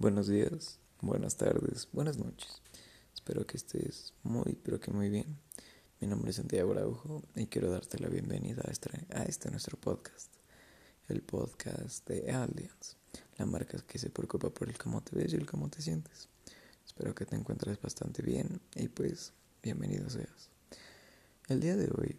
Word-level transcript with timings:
Buenos 0.00 0.28
días, 0.28 0.78
buenas 1.00 1.36
tardes, 1.38 1.88
buenas 1.90 2.18
noches. 2.18 2.62
Espero 3.12 3.44
que 3.48 3.56
estés 3.56 4.14
muy, 4.22 4.56
pero 4.62 4.78
que 4.78 4.92
muy 4.92 5.08
bien. 5.08 5.40
Mi 6.00 6.06
nombre 6.06 6.30
es 6.30 6.36
Santiago 6.36 6.70
Araujo 6.70 7.24
y 7.34 7.48
quiero 7.48 7.68
darte 7.68 7.98
la 7.98 8.08
bienvenida 8.08 8.62
a 8.64 8.70
este, 8.70 8.90
a 9.12 9.24
este 9.24 9.50
nuestro 9.50 9.76
podcast, 9.76 10.32
el 11.08 11.20
podcast 11.22 12.08
de 12.08 12.30
Allianz, 12.30 12.94
la 13.38 13.46
marca 13.46 13.76
que 13.88 13.98
se 13.98 14.08
preocupa 14.08 14.50
por 14.50 14.68
el 14.68 14.78
cómo 14.78 15.02
te 15.02 15.16
ves 15.16 15.32
y 15.32 15.36
el 15.36 15.46
cómo 15.46 15.68
te 15.68 15.82
sientes. 15.82 16.28
Espero 16.86 17.12
que 17.12 17.26
te 17.26 17.34
encuentres 17.34 17.82
bastante 17.82 18.22
bien 18.22 18.60
y 18.76 18.86
pues 18.86 19.32
bienvenido 19.64 20.08
seas. 20.08 20.50
El 21.48 21.58
día 21.58 21.74
de 21.74 21.90
hoy 21.90 22.16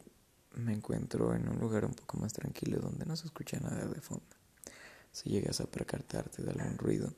me 0.54 0.74
encuentro 0.74 1.34
en 1.34 1.48
un 1.48 1.58
lugar 1.60 1.86
un 1.86 1.94
poco 1.94 2.18
más 2.18 2.34
tranquilo 2.34 2.82
donde 2.82 3.06
no 3.06 3.16
se 3.16 3.28
escucha 3.28 3.58
nada 3.62 3.86
de 3.86 4.02
fondo. 4.02 4.36
Si 5.14 5.30
llegas 5.30 5.62
a 5.62 5.66
percatarte 5.66 6.44
de 6.44 6.52
algún 6.52 6.78
ruido, 6.78 7.14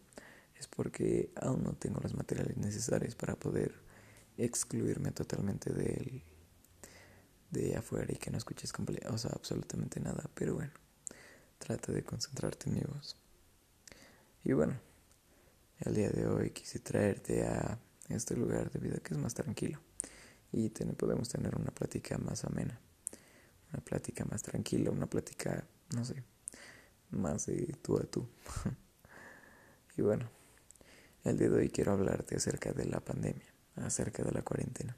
es 0.61 0.67
porque 0.67 1.31
aún 1.35 1.63
no 1.63 1.73
tengo 1.73 1.99
los 2.01 2.13
materiales 2.13 2.55
necesarios 2.55 3.15
para 3.15 3.35
poder 3.35 3.73
excluirme 4.37 5.11
totalmente 5.11 5.73
de, 5.73 6.23
de 7.49 7.75
afuera 7.75 8.13
y 8.13 8.17
que 8.17 8.29
no 8.29 8.37
escuches 8.37 8.71
o 9.09 9.17
sea, 9.17 9.31
absolutamente 9.33 9.99
nada. 9.99 10.29
Pero 10.35 10.53
bueno, 10.53 10.71
trata 11.57 11.91
de 11.91 12.03
concentrarte 12.03 12.69
en 12.69 12.75
mi 12.75 12.81
voz. 12.81 13.17
Y 14.43 14.53
bueno, 14.53 14.79
el 15.79 15.95
día 15.95 16.09
de 16.11 16.27
hoy 16.27 16.51
quise 16.51 16.79
traerte 16.79 17.43
a 17.43 17.79
este 18.09 18.35
lugar 18.35 18.69
debido 18.69 18.97
a 18.97 18.99
que 18.99 19.15
es 19.15 19.19
más 19.19 19.33
tranquilo 19.33 19.79
y 20.51 20.69
podemos 20.69 21.29
tener 21.29 21.55
una 21.55 21.71
plática 21.71 22.19
más 22.19 22.45
amena, 22.45 22.79
una 23.73 23.83
plática 23.83 24.25
más 24.25 24.43
tranquila, 24.43 24.91
una 24.91 25.07
plática, 25.07 25.65
no 25.95 26.05
sé, 26.05 26.23
más 27.09 27.47
de 27.47 27.73
tú 27.81 27.97
a 27.97 28.03
tú. 28.03 28.27
y 29.97 30.03
bueno. 30.03 30.40
El 31.23 31.37
día 31.37 31.49
de 31.49 31.57
hoy 31.57 31.69
quiero 31.69 31.91
hablarte 31.91 32.35
acerca 32.35 32.73
de 32.73 32.85
la 32.85 32.99
pandemia, 32.99 33.45
acerca 33.75 34.23
de 34.23 34.31
la 34.31 34.41
cuarentena. 34.41 34.97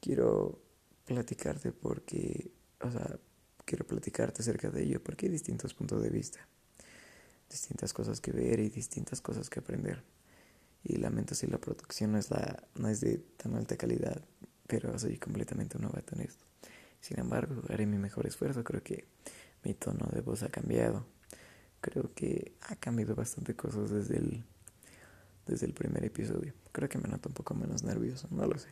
Quiero 0.00 0.60
platicarte 1.04 1.70
porque, 1.70 2.50
o 2.80 2.90
sea, 2.90 3.16
quiero 3.64 3.86
platicarte 3.86 4.42
acerca 4.42 4.70
de 4.70 4.82
ello 4.82 5.00
porque 5.00 5.26
hay 5.26 5.32
distintos 5.32 5.72
puntos 5.72 6.02
de 6.02 6.10
vista, 6.10 6.40
distintas 7.48 7.92
cosas 7.92 8.20
que 8.20 8.32
ver 8.32 8.58
y 8.58 8.70
distintas 8.70 9.20
cosas 9.20 9.48
que 9.48 9.60
aprender. 9.60 10.02
Y 10.82 10.96
lamento 10.96 11.36
si 11.36 11.46
la 11.46 11.58
producción 11.58 12.10
no 12.10 12.18
es, 12.18 12.32
la, 12.32 12.64
no 12.74 12.88
es 12.88 13.00
de 13.00 13.18
tan 13.18 13.54
alta 13.54 13.76
calidad, 13.76 14.20
pero 14.66 14.98
soy 14.98 15.16
completamente 15.16 15.78
novato 15.78 16.16
en 16.16 16.22
esto. 16.22 16.44
Sin 17.00 17.20
embargo, 17.20 17.62
haré 17.68 17.86
mi 17.86 17.98
mejor 17.98 18.26
esfuerzo. 18.26 18.64
Creo 18.64 18.82
que 18.82 19.06
mi 19.62 19.74
tono 19.74 20.08
de 20.12 20.22
voz 20.22 20.42
ha 20.42 20.48
cambiado. 20.48 21.06
Creo 21.80 22.12
que 22.14 22.56
ha 22.62 22.74
cambiado 22.74 23.14
bastante 23.14 23.54
cosas 23.54 23.90
desde 23.90 24.16
el 24.16 24.44
desde 25.46 25.66
el 25.66 25.74
primer 25.74 26.04
episodio. 26.04 26.54
Creo 26.72 26.88
que 26.88 26.98
me 26.98 27.08
noto 27.08 27.28
un 27.28 27.34
poco 27.34 27.54
menos 27.54 27.82
nervioso, 27.82 28.28
no 28.30 28.46
lo 28.46 28.58
sé. 28.58 28.68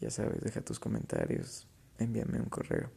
Ya 0.00 0.10
sabes, 0.10 0.40
deja 0.40 0.60
tus 0.60 0.78
comentarios, 0.78 1.66
envíame 1.98 2.40
un 2.40 2.48
correo 2.48 2.90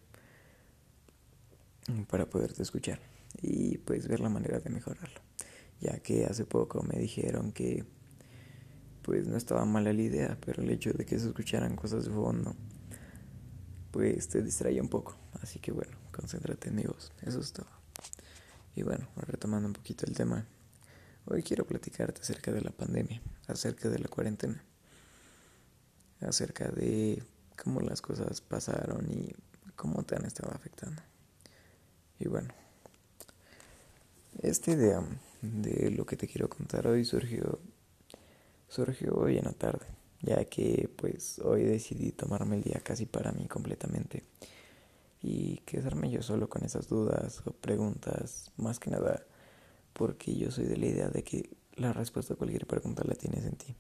para 2.10 2.26
poderte 2.26 2.64
escuchar 2.64 3.00
y 3.42 3.78
pues 3.78 4.08
ver 4.08 4.20
la 4.20 4.30
manera 4.30 4.60
de 4.60 4.70
mejorarlo. 4.70 5.22
Ya 5.80 6.00
que 6.00 6.26
hace 6.26 6.46
poco 6.46 6.84
me 6.84 7.00
dijeron 7.00 7.52
que 7.52 7.86
pues 9.04 9.28
no 9.28 9.38
estaba 9.38 9.64
mala 9.64 9.94
la 9.94 10.02
idea, 10.02 10.38
pero 10.46 10.62
el 10.62 10.70
hecho 10.70 10.92
de 10.92 11.06
que 11.06 11.18
se 11.18 11.28
escucharan 11.28 11.76
cosas 11.76 12.06
de 12.06 12.12
fondo 12.12 12.56
pues 13.92 14.28
te 14.28 14.42
distraía 14.42 14.82
un 14.82 14.90
poco. 14.90 15.18
Así 15.42 15.60
que 15.60 15.72
bueno, 15.72 15.98
concéntrate 16.12 16.70
en 16.70 16.80
eso 16.80 17.40
es 17.40 17.54
todo. 17.54 17.68
Y 18.76 18.84
bueno, 18.84 19.08
retomando 19.16 19.68
un 19.68 19.74
poquito 19.74 20.06
el 20.06 20.14
tema, 20.14 20.46
Hoy 21.30 21.44
quiero 21.44 21.66
platicarte 21.66 22.22
acerca 22.22 22.54
de 22.54 22.62
la 22.62 22.72
pandemia, 22.72 23.22
acerca 23.48 23.90
de 23.90 24.00
la 24.00 24.08
cuarentena, 24.08 24.64
acerca 26.22 26.70
de 26.70 27.22
cómo 27.62 27.82
las 27.82 28.02
cosas 28.02 28.40
pasaron 28.40 29.12
y 29.12 29.36
cómo 29.76 30.04
te 30.04 30.16
han 30.16 30.24
estado 30.24 30.54
afectando. 30.56 31.02
Y 32.18 32.30
bueno, 32.30 32.48
esta 34.42 34.72
idea 34.72 35.04
de 35.42 35.92
lo 35.92 36.06
que 36.06 36.16
te 36.16 36.30
quiero 36.30 36.50
contar 36.50 36.88
hoy 36.88 37.04
surgió 37.04 37.60
surgió 38.70 39.14
hoy 39.14 39.38
en 39.38 39.46
la 39.46 39.54
tarde, 39.54 39.86
ya 40.22 40.46
que 40.46 40.90
pues 40.96 41.40
hoy 41.40 41.64
decidí 41.64 42.14
tomarme 42.14 42.56
el 42.56 42.64
día 42.64 42.80
casi 42.82 43.06
para 43.06 43.34
mí 43.34 43.50
completamente 43.50 44.24
y 45.22 45.58
quedarme 45.66 46.10
yo 46.10 46.22
solo 46.22 46.48
con 46.48 46.64
esas 46.64 46.88
dudas 46.88 47.42
o 47.46 47.52
preguntas, 47.52 48.54
más 48.56 48.80
que 48.80 48.92
nada 48.92 49.26
porque 49.98 50.36
yo 50.36 50.52
soy 50.52 50.66
de 50.66 50.78
la 50.78 50.86
idea 50.86 51.10
de 51.10 51.24
que 51.24 51.50
la 51.76 51.92
respuesta 51.92 52.36
a 52.36 52.38
cualquier 52.38 52.68
pregunta 52.68 53.04
la 53.04 53.16
tienes 53.16 53.46
en 53.46 53.56
ti. 53.56 53.76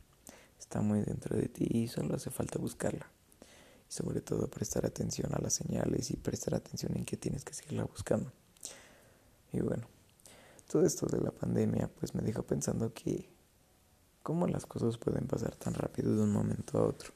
Está 0.59 0.81
muy 0.81 1.01
dentro 1.01 1.37
de 1.37 1.47
ti 1.47 1.67
y 1.69 1.87
solo 1.87 2.15
hace 2.15 2.31
falta 2.31 2.57
buscarla. 2.57 3.07
Y 3.87 3.93
sobre 3.93 4.21
todo 4.21 4.47
prestar 4.47 4.87
atención 4.87 5.31
a 5.35 5.39
las 5.39 5.53
señales 5.53 6.09
y 6.09 6.17
prestar 6.17 6.55
atención 6.55 6.97
en 6.97 7.05
que 7.05 7.17
tienes 7.17 7.45
que 7.45 7.53
seguirla 7.53 7.83
buscando. 7.83 8.31
Y 9.53 9.61
bueno, 9.61 9.87
todo 10.67 10.83
esto 10.87 11.05
de 11.05 11.21
la 11.21 11.29
pandemia 11.29 11.87
pues 11.99 12.15
me 12.15 12.23
dejó 12.23 12.41
pensando 12.41 12.91
que 12.93 13.29
cómo 14.23 14.47
las 14.47 14.65
cosas 14.65 14.97
pueden 14.97 15.27
pasar 15.27 15.55
tan 15.55 15.75
rápido 15.75 16.15
de 16.15 16.23
un 16.23 16.31
momento 16.31 16.79
a 16.79 16.87
otro. 16.87 17.13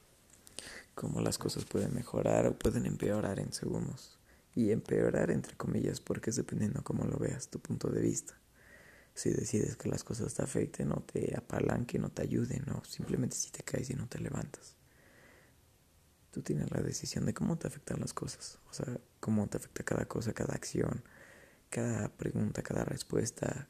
Cómo 0.94 1.20
las 1.20 1.38
cosas 1.38 1.64
pueden 1.64 1.92
mejorar 1.92 2.46
o 2.46 2.56
pueden 2.56 2.86
empeorar 2.86 3.40
en 3.40 3.52
segundos. 3.52 4.20
Y 4.54 4.70
empeorar 4.70 5.32
entre 5.32 5.56
comillas 5.56 6.00
porque 6.00 6.30
es 6.30 6.36
dependiendo 6.36 6.84
cómo 6.84 7.04
lo 7.04 7.18
veas, 7.18 7.48
tu 7.48 7.58
punto 7.58 7.88
de 7.88 8.00
vista 8.00 8.41
si 9.14 9.30
decides 9.30 9.76
que 9.76 9.88
las 9.88 10.04
cosas 10.04 10.34
te 10.34 10.42
afecten 10.42 10.88
no 10.88 11.02
te 11.02 11.36
apalanquen 11.36 12.02
no 12.02 12.10
te 12.10 12.22
ayuden 12.22 12.64
no 12.66 12.82
simplemente 12.84 13.36
si 13.36 13.50
te 13.50 13.62
caes 13.62 13.90
y 13.90 13.94
no 13.94 14.08
te 14.08 14.18
levantas. 14.18 14.76
Tú 16.32 16.40
tienes 16.40 16.70
la 16.70 16.80
decisión 16.80 17.26
de 17.26 17.34
cómo 17.34 17.58
te 17.58 17.66
afectan 17.66 18.00
las 18.00 18.14
cosas, 18.14 18.58
o 18.70 18.72
sea, 18.72 18.86
cómo 19.20 19.46
te 19.48 19.58
afecta 19.58 19.84
cada 19.84 20.06
cosa, 20.06 20.32
cada 20.32 20.54
acción, 20.54 21.04
cada 21.68 22.08
pregunta, 22.08 22.62
cada 22.62 22.84
respuesta. 22.84 23.68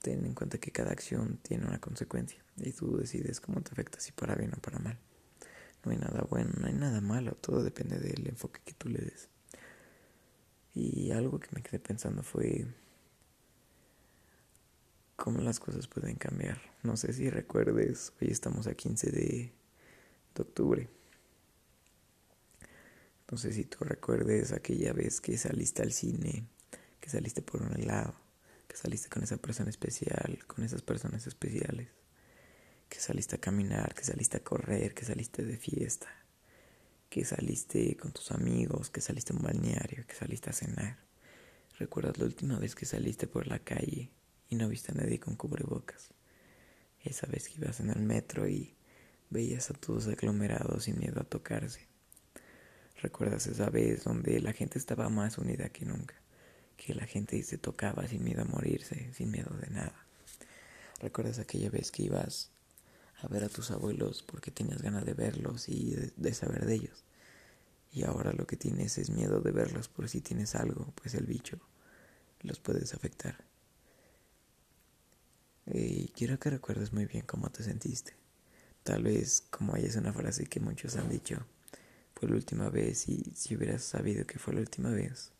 Ten 0.00 0.24
en 0.24 0.34
cuenta 0.34 0.56
que 0.56 0.72
cada 0.72 0.92
acción 0.92 1.38
tiene 1.42 1.66
una 1.66 1.80
consecuencia 1.80 2.42
y 2.56 2.72
tú 2.72 2.96
decides 2.96 3.42
cómo 3.42 3.60
te 3.60 3.72
afecta, 3.72 4.00
si 4.00 4.12
para 4.12 4.34
bien 4.36 4.54
o 4.54 4.60
para 4.60 4.78
mal. 4.78 4.98
No 5.84 5.92
hay 5.92 5.98
nada 5.98 6.26
bueno, 6.30 6.50
no 6.58 6.66
hay 6.66 6.72
nada 6.72 7.02
malo, 7.02 7.32
todo 7.34 7.62
depende 7.62 7.98
del 7.98 8.26
enfoque 8.26 8.60
que 8.64 8.72
tú 8.72 8.88
le 8.88 9.00
des. 9.00 9.28
Y 10.72 11.10
algo 11.10 11.38
que 11.38 11.48
me 11.52 11.62
quedé 11.62 11.78
pensando 11.78 12.22
fue 12.22 12.66
cómo 15.16 15.40
las 15.40 15.60
cosas 15.60 15.86
pueden 15.86 16.16
cambiar. 16.16 16.60
No 16.82 16.96
sé 16.96 17.12
si 17.12 17.30
recuerdes, 17.30 18.12
hoy 18.20 18.28
estamos 18.30 18.66
a 18.66 18.74
15 18.74 19.10
de, 19.10 19.52
octubre. 20.38 20.88
No 23.30 23.38
sé 23.38 23.52
si 23.52 23.64
tú 23.64 23.84
recuerdes 23.84 24.52
aquella 24.52 24.92
vez 24.92 25.20
que 25.20 25.38
saliste 25.38 25.82
al 25.82 25.92
cine, 25.92 26.46
que 27.00 27.08
saliste 27.08 27.40
por 27.40 27.62
un 27.62 27.72
helado, 27.80 28.14
que 28.66 28.76
saliste 28.76 29.08
con 29.08 29.22
esa 29.22 29.36
persona 29.36 29.70
especial, 29.70 30.38
con 30.46 30.64
esas 30.64 30.82
personas 30.82 31.26
especiales, 31.26 31.88
que 32.88 32.98
saliste 32.98 33.36
a 33.36 33.40
caminar, 33.40 33.94
que 33.94 34.04
saliste 34.04 34.38
a 34.38 34.44
correr, 34.44 34.94
que 34.94 35.04
saliste 35.04 35.44
de 35.44 35.56
fiesta, 35.56 36.08
que 37.08 37.24
saliste 37.24 37.96
con 37.96 38.12
tus 38.12 38.32
amigos, 38.32 38.90
que 38.90 39.00
saliste 39.00 39.32
a 39.32 39.36
un 39.36 39.42
balneario, 39.42 40.04
que 40.06 40.14
saliste 40.14 40.50
a 40.50 40.52
cenar. 40.52 40.98
¿Recuerdas 41.78 42.18
la 42.18 42.26
última 42.26 42.58
vez 42.58 42.74
que 42.74 42.86
saliste 42.86 43.26
por 43.26 43.46
la 43.46 43.60
calle 43.60 44.10
y 44.48 44.56
no 44.56 44.68
viste 44.68 44.92
a 44.92 44.94
nadie 44.94 45.20
con 45.20 45.36
cubrebocas. 45.36 46.10
Esa 47.02 47.26
vez 47.26 47.48
que 47.48 47.56
ibas 47.60 47.80
en 47.80 47.90
el 47.90 48.00
metro 48.00 48.48
y 48.48 48.74
veías 49.30 49.70
a 49.70 49.74
todos 49.74 50.06
aglomerados 50.06 50.84
sin 50.84 50.98
miedo 50.98 51.20
a 51.20 51.24
tocarse. 51.24 51.86
¿Recuerdas 53.02 53.46
esa 53.46 53.68
vez 53.68 54.04
donde 54.04 54.40
la 54.40 54.52
gente 54.52 54.78
estaba 54.78 55.08
más 55.08 55.36
unida 55.38 55.68
que 55.68 55.84
nunca? 55.84 56.14
Que 56.76 56.94
la 56.94 57.06
gente 57.06 57.42
se 57.42 57.58
tocaba 57.58 58.06
sin 58.06 58.24
miedo 58.24 58.42
a 58.42 58.46
morirse, 58.46 59.12
sin 59.12 59.30
miedo 59.30 59.54
de 59.56 59.68
nada. 59.70 60.06
¿Recuerdas 61.00 61.38
aquella 61.38 61.68
vez 61.68 61.90
que 61.90 62.04
ibas 62.04 62.50
a 63.20 63.28
ver 63.28 63.44
a 63.44 63.48
tus 63.48 63.70
abuelos 63.70 64.22
porque 64.22 64.50
tenías 64.50 64.80
ganas 64.80 65.04
de 65.04 65.14
verlos 65.14 65.68
y 65.68 65.94
de, 66.16 66.34
saber 66.34 66.64
de 66.64 66.74
ellos? 66.74 67.04
Y 67.92 68.04
ahora 68.04 68.32
lo 68.32 68.46
que 68.46 68.56
tienes 68.56 68.96
es 68.98 69.10
miedo 69.10 69.40
de 69.40 69.52
verlos 69.52 69.88
por 69.88 70.08
si 70.08 70.20
tienes 70.20 70.54
algo, 70.54 70.92
pues 70.94 71.14
el 71.14 71.26
bicho 71.26 71.58
los 72.40 72.58
puedes 72.58 72.94
afectar. 72.94 73.44
Y 75.66 76.08
quiero 76.08 76.38
que 76.38 76.50
recuerdes 76.50 76.92
muy 76.92 77.06
bien 77.06 77.24
cómo 77.26 77.50
te 77.50 77.62
sentiste. 77.62 78.14
Tal 78.82 79.02
vez, 79.02 79.42
como 79.50 79.74
hay 79.74 79.86
es 79.86 79.96
una 79.96 80.12
frase 80.12 80.44
que 80.44 80.60
muchos 80.60 80.96
han 80.96 81.08
dicho, 81.08 81.46
fue 82.14 82.28
la 82.28 82.34
última 82.34 82.68
vez 82.68 83.08
y 83.08 83.32
si 83.34 83.56
hubieras 83.56 83.82
sabido 83.82 84.26
que 84.26 84.38
fue 84.38 84.54
la 84.54 84.60
última 84.60 84.90
vez, 84.90 85.32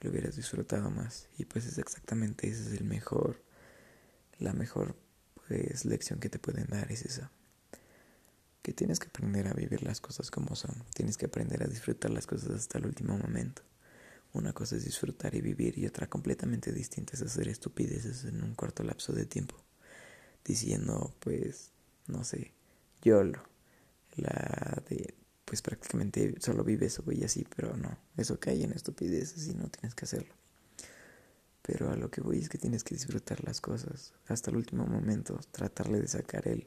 lo 0.00 0.10
hubieras 0.10 0.36
disfrutado 0.36 0.90
más. 0.90 1.28
Y 1.36 1.44
pues 1.44 1.66
es 1.66 1.78
exactamente 1.78 2.48
ese 2.48 2.62
es 2.62 2.80
el 2.80 2.84
mejor, 2.84 3.42
la 4.38 4.54
mejor 4.54 4.96
pues 5.34 5.84
lección 5.84 6.18
que 6.18 6.30
te 6.30 6.38
pueden 6.38 6.66
dar 6.66 6.90
es 6.90 7.04
esa. 7.04 7.30
Que 8.62 8.72
tienes 8.72 9.00
que 9.00 9.08
aprender 9.08 9.48
a 9.48 9.54
vivir 9.54 9.82
las 9.82 10.00
cosas 10.00 10.30
como 10.30 10.56
son, 10.56 10.74
tienes 10.94 11.18
que 11.18 11.26
aprender 11.26 11.62
a 11.62 11.66
disfrutar 11.66 12.10
las 12.10 12.26
cosas 12.26 12.50
hasta 12.50 12.78
el 12.78 12.86
último 12.86 13.18
momento. 13.18 13.62
Una 14.32 14.52
cosa 14.52 14.76
es 14.76 14.84
disfrutar 14.84 15.34
y 15.34 15.42
vivir 15.42 15.78
y 15.78 15.86
otra 15.86 16.08
completamente 16.08 16.72
distinta 16.72 17.14
es 17.14 17.22
hacer 17.22 17.48
estupideces 17.48 18.24
en 18.24 18.42
un 18.42 18.54
corto 18.54 18.82
lapso 18.82 19.12
de 19.12 19.26
tiempo. 19.26 19.56
Diciendo, 20.44 21.14
pues, 21.20 21.70
no 22.06 22.24
sé, 22.24 22.52
YOLO. 23.02 23.42
La 24.16 24.82
de, 24.88 25.14
pues 25.44 25.62
prácticamente 25.62 26.34
solo 26.40 26.64
vives 26.64 27.00
y 27.10 27.24
así, 27.24 27.46
pero 27.54 27.76
no. 27.76 27.98
Eso 28.16 28.40
cae 28.40 28.62
en 28.62 28.72
estupideces 28.72 29.48
y 29.48 29.54
no 29.54 29.68
tienes 29.68 29.94
que 29.94 30.06
hacerlo. 30.06 30.34
Pero 31.62 31.90
a 31.90 31.96
lo 31.96 32.10
que 32.10 32.20
voy 32.20 32.38
es 32.38 32.48
que 32.48 32.58
tienes 32.58 32.84
que 32.84 32.94
disfrutar 32.94 33.44
las 33.44 33.60
cosas 33.60 34.14
hasta 34.26 34.50
el 34.50 34.56
último 34.56 34.86
momento, 34.86 35.38
tratarle 35.50 36.00
de 36.00 36.08
sacar 36.08 36.48
el, 36.48 36.66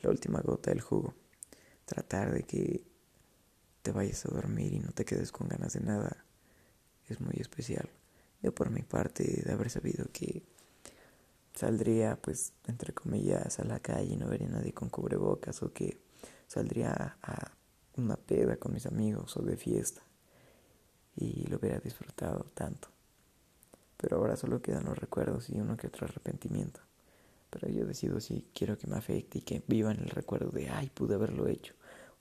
la 0.00 0.10
última 0.10 0.40
gota 0.40 0.70
del 0.70 0.80
jugo, 0.80 1.14
tratar 1.86 2.32
de 2.32 2.44
que 2.44 2.84
te 3.82 3.92
vayas 3.92 4.26
a 4.26 4.28
dormir 4.28 4.74
y 4.74 4.78
no 4.78 4.92
te 4.92 5.04
quedes 5.04 5.32
con 5.32 5.48
ganas 5.48 5.72
de 5.72 5.80
nada, 5.80 6.24
es 7.08 7.20
muy 7.20 7.36
especial. 7.38 7.88
Yo 8.42 8.54
por 8.54 8.70
mi 8.70 8.82
parte, 8.82 9.42
de 9.44 9.52
haber 9.52 9.70
sabido 9.70 10.06
que 10.12 10.42
saldría, 11.54 12.16
pues, 12.20 12.52
entre 12.66 12.92
comillas, 12.92 13.58
a 13.58 13.64
la 13.64 13.80
calle 13.80 14.14
y 14.14 14.16
no 14.16 14.28
vería 14.28 14.48
a 14.48 14.52
nadie 14.52 14.72
con 14.72 14.90
cubrebocas 14.90 15.62
o 15.62 15.72
que 15.72 15.98
saldría 16.46 17.18
a 17.22 17.52
una 17.96 18.16
peda 18.16 18.56
con 18.56 18.72
mis 18.72 18.86
amigos 18.86 19.36
o 19.36 19.42
de 19.42 19.56
fiesta 19.56 20.02
y 21.16 21.46
lo 21.48 21.56
hubiera 21.56 21.80
disfrutado 21.80 22.44
tanto 22.54 22.88
pero 23.98 24.16
ahora 24.16 24.36
solo 24.36 24.62
quedan 24.62 24.84
los 24.84 24.96
recuerdos 24.96 25.50
y 25.50 25.60
uno 25.60 25.76
que 25.76 25.88
otro 25.88 26.06
arrepentimiento. 26.06 26.80
Pero 27.50 27.68
yo 27.68 27.84
decido 27.84 28.20
si 28.20 28.46
quiero 28.54 28.78
que 28.78 28.86
me 28.86 28.96
afecte 28.96 29.38
y 29.38 29.42
que 29.42 29.62
viva 29.66 29.90
en 29.90 29.98
el 29.98 30.10
recuerdo 30.10 30.50
de, 30.50 30.70
ay, 30.70 30.88
pude 30.88 31.16
haberlo 31.16 31.48
hecho, 31.48 31.74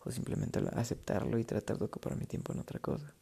o 0.03 0.11
simplemente 0.11 0.59
aceptarlo 0.73 1.37
y 1.37 1.45
tratar 1.45 1.77
de 1.77 1.85
ocupar 1.85 2.17
mi 2.17 2.25
tiempo 2.25 2.51
en 2.51 2.59
otra 2.59 2.79
cosa. 2.79 3.13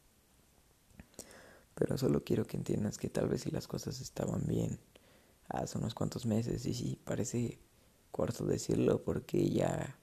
Pero 1.75 1.97
solo 1.97 2.23
quiero 2.23 2.45
que 2.45 2.57
entiendas 2.57 2.97
que 2.97 3.09
tal 3.09 3.27
vez 3.27 3.41
si 3.41 3.51
las 3.51 3.67
cosas 3.67 3.99
estaban 4.01 4.45
bien 4.47 4.79
hace 5.49 5.77
unos 5.77 5.93
cuantos 5.93 6.25
meses, 6.25 6.65
y 6.65 6.73
sí, 6.73 6.99
parece 7.03 7.59
corto 8.11 8.45
decirlo 8.45 9.03
porque 9.03 9.49
ya, 9.49 9.99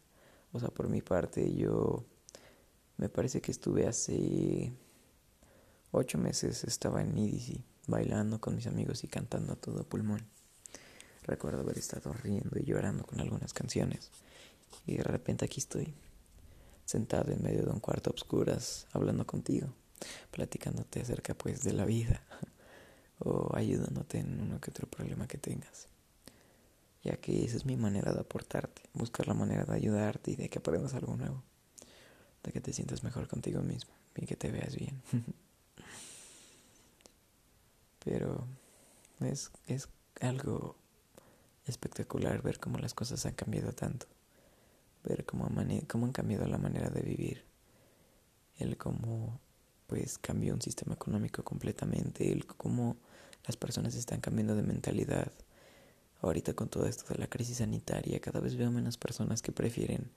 o 0.52 0.60
sea, 0.60 0.68
por 0.68 0.88
mi 0.88 1.00
parte, 1.00 1.54
yo 1.54 2.04
me 2.98 3.08
parece 3.08 3.40
que 3.40 3.50
estuve 3.50 3.86
hace 3.88 4.72
ocho 5.90 6.18
meses, 6.18 6.64
estaba 6.64 7.02
en 7.02 7.16
EDC 7.16 7.64
bailando 7.86 8.40
con 8.40 8.54
mis 8.54 8.66
amigos 8.66 9.02
y 9.04 9.08
cantando 9.08 9.54
a 9.54 9.56
todo 9.56 9.84
pulmón. 9.84 10.22
Recuerdo 11.22 11.60
haber 11.60 11.78
estado 11.78 12.12
riendo 12.12 12.58
y 12.58 12.64
llorando 12.64 13.04
con 13.04 13.20
algunas 13.20 13.52
canciones. 13.52 14.10
Y 14.86 14.96
de 14.96 15.04
repente 15.04 15.44
aquí 15.44 15.60
estoy, 15.60 15.94
sentado 16.84 17.32
en 17.32 17.42
medio 17.42 17.64
de 17.64 17.70
un 17.70 17.80
cuarto 17.80 18.10
a 18.10 18.12
obscuras, 18.12 18.86
hablando 18.92 19.26
contigo, 19.26 19.68
platicándote 20.30 21.00
acerca 21.00 21.34
pues 21.34 21.62
de 21.62 21.72
la 21.72 21.84
vida 21.84 22.22
o 23.18 23.54
ayudándote 23.54 24.18
en 24.18 24.40
uno 24.40 24.60
que 24.60 24.70
otro 24.70 24.88
problema 24.88 25.26
que 25.26 25.38
tengas. 25.38 25.88
Ya 27.02 27.16
que 27.16 27.44
esa 27.44 27.56
es 27.56 27.66
mi 27.66 27.76
manera 27.76 28.12
de 28.12 28.20
aportarte, 28.20 28.82
buscar 28.94 29.26
la 29.26 29.34
manera 29.34 29.64
de 29.64 29.74
ayudarte 29.74 30.30
y 30.30 30.36
de 30.36 30.48
que 30.48 30.58
aprendas 30.58 30.94
algo 30.94 31.16
nuevo, 31.16 31.42
de 32.44 32.52
que 32.52 32.60
te 32.60 32.72
sientas 32.72 33.02
mejor 33.02 33.26
contigo 33.26 33.60
mismo 33.62 33.92
y 34.14 34.26
que 34.26 34.36
te 34.36 34.52
veas 34.52 34.76
bien. 34.76 35.02
Pero 38.04 38.46
es, 39.20 39.50
es 39.66 39.88
algo 40.20 40.76
espectacular 41.66 42.42
ver 42.42 42.58
cómo 42.58 42.78
las 42.78 42.94
cosas 42.94 43.24
han 43.26 43.34
cambiado 43.34 43.72
tanto. 43.72 44.06
Ver 45.04 45.24
cómo, 45.24 45.48
cómo 45.88 46.06
han 46.06 46.12
cambiado 46.12 46.46
la 46.46 46.58
manera 46.58 46.90
de 46.90 47.02
vivir. 47.02 47.44
El 48.58 48.76
cómo 48.76 49.40
pues 49.92 50.16
cambió 50.16 50.54
un 50.54 50.62
sistema 50.62 50.94
económico 50.94 51.44
completamente. 51.44 52.32
El 52.32 52.46
cómo 52.46 52.96
las 53.46 53.58
personas 53.58 53.94
están 53.94 54.22
cambiando 54.22 54.56
de 54.56 54.62
mentalidad. 54.62 55.30
Ahorita 56.22 56.54
con 56.54 56.70
todo 56.70 56.86
esto 56.86 57.12
de 57.12 57.20
la 57.20 57.26
crisis 57.26 57.58
sanitaria, 57.58 58.18
cada 58.18 58.40
vez 58.40 58.56
veo 58.56 58.70
menos 58.70 58.96
personas 58.96 59.42
que 59.42 59.52
prefieren, 59.52 60.10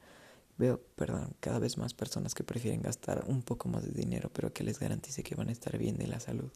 veo, 0.57 0.79
perdón, 0.95 1.35
cada 1.41 1.59
vez 1.59 1.77
más 1.77 1.93
personas 1.93 2.33
que 2.33 2.45
prefieren 2.45 2.81
gastar 2.83 3.25
un 3.27 3.41
poco 3.41 3.67
más 3.67 3.83
de 3.83 3.91
dinero, 3.91 4.31
pero 4.31 4.53
que 4.53 4.63
les 4.63 4.79
garantice 4.79 5.23
que 5.23 5.35
van 5.35 5.49
a 5.49 5.51
estar 5.51 5.77
bien 5.77 5.97
de 5.97 6.07
la 6.07 6.21
salud 6.21 6.51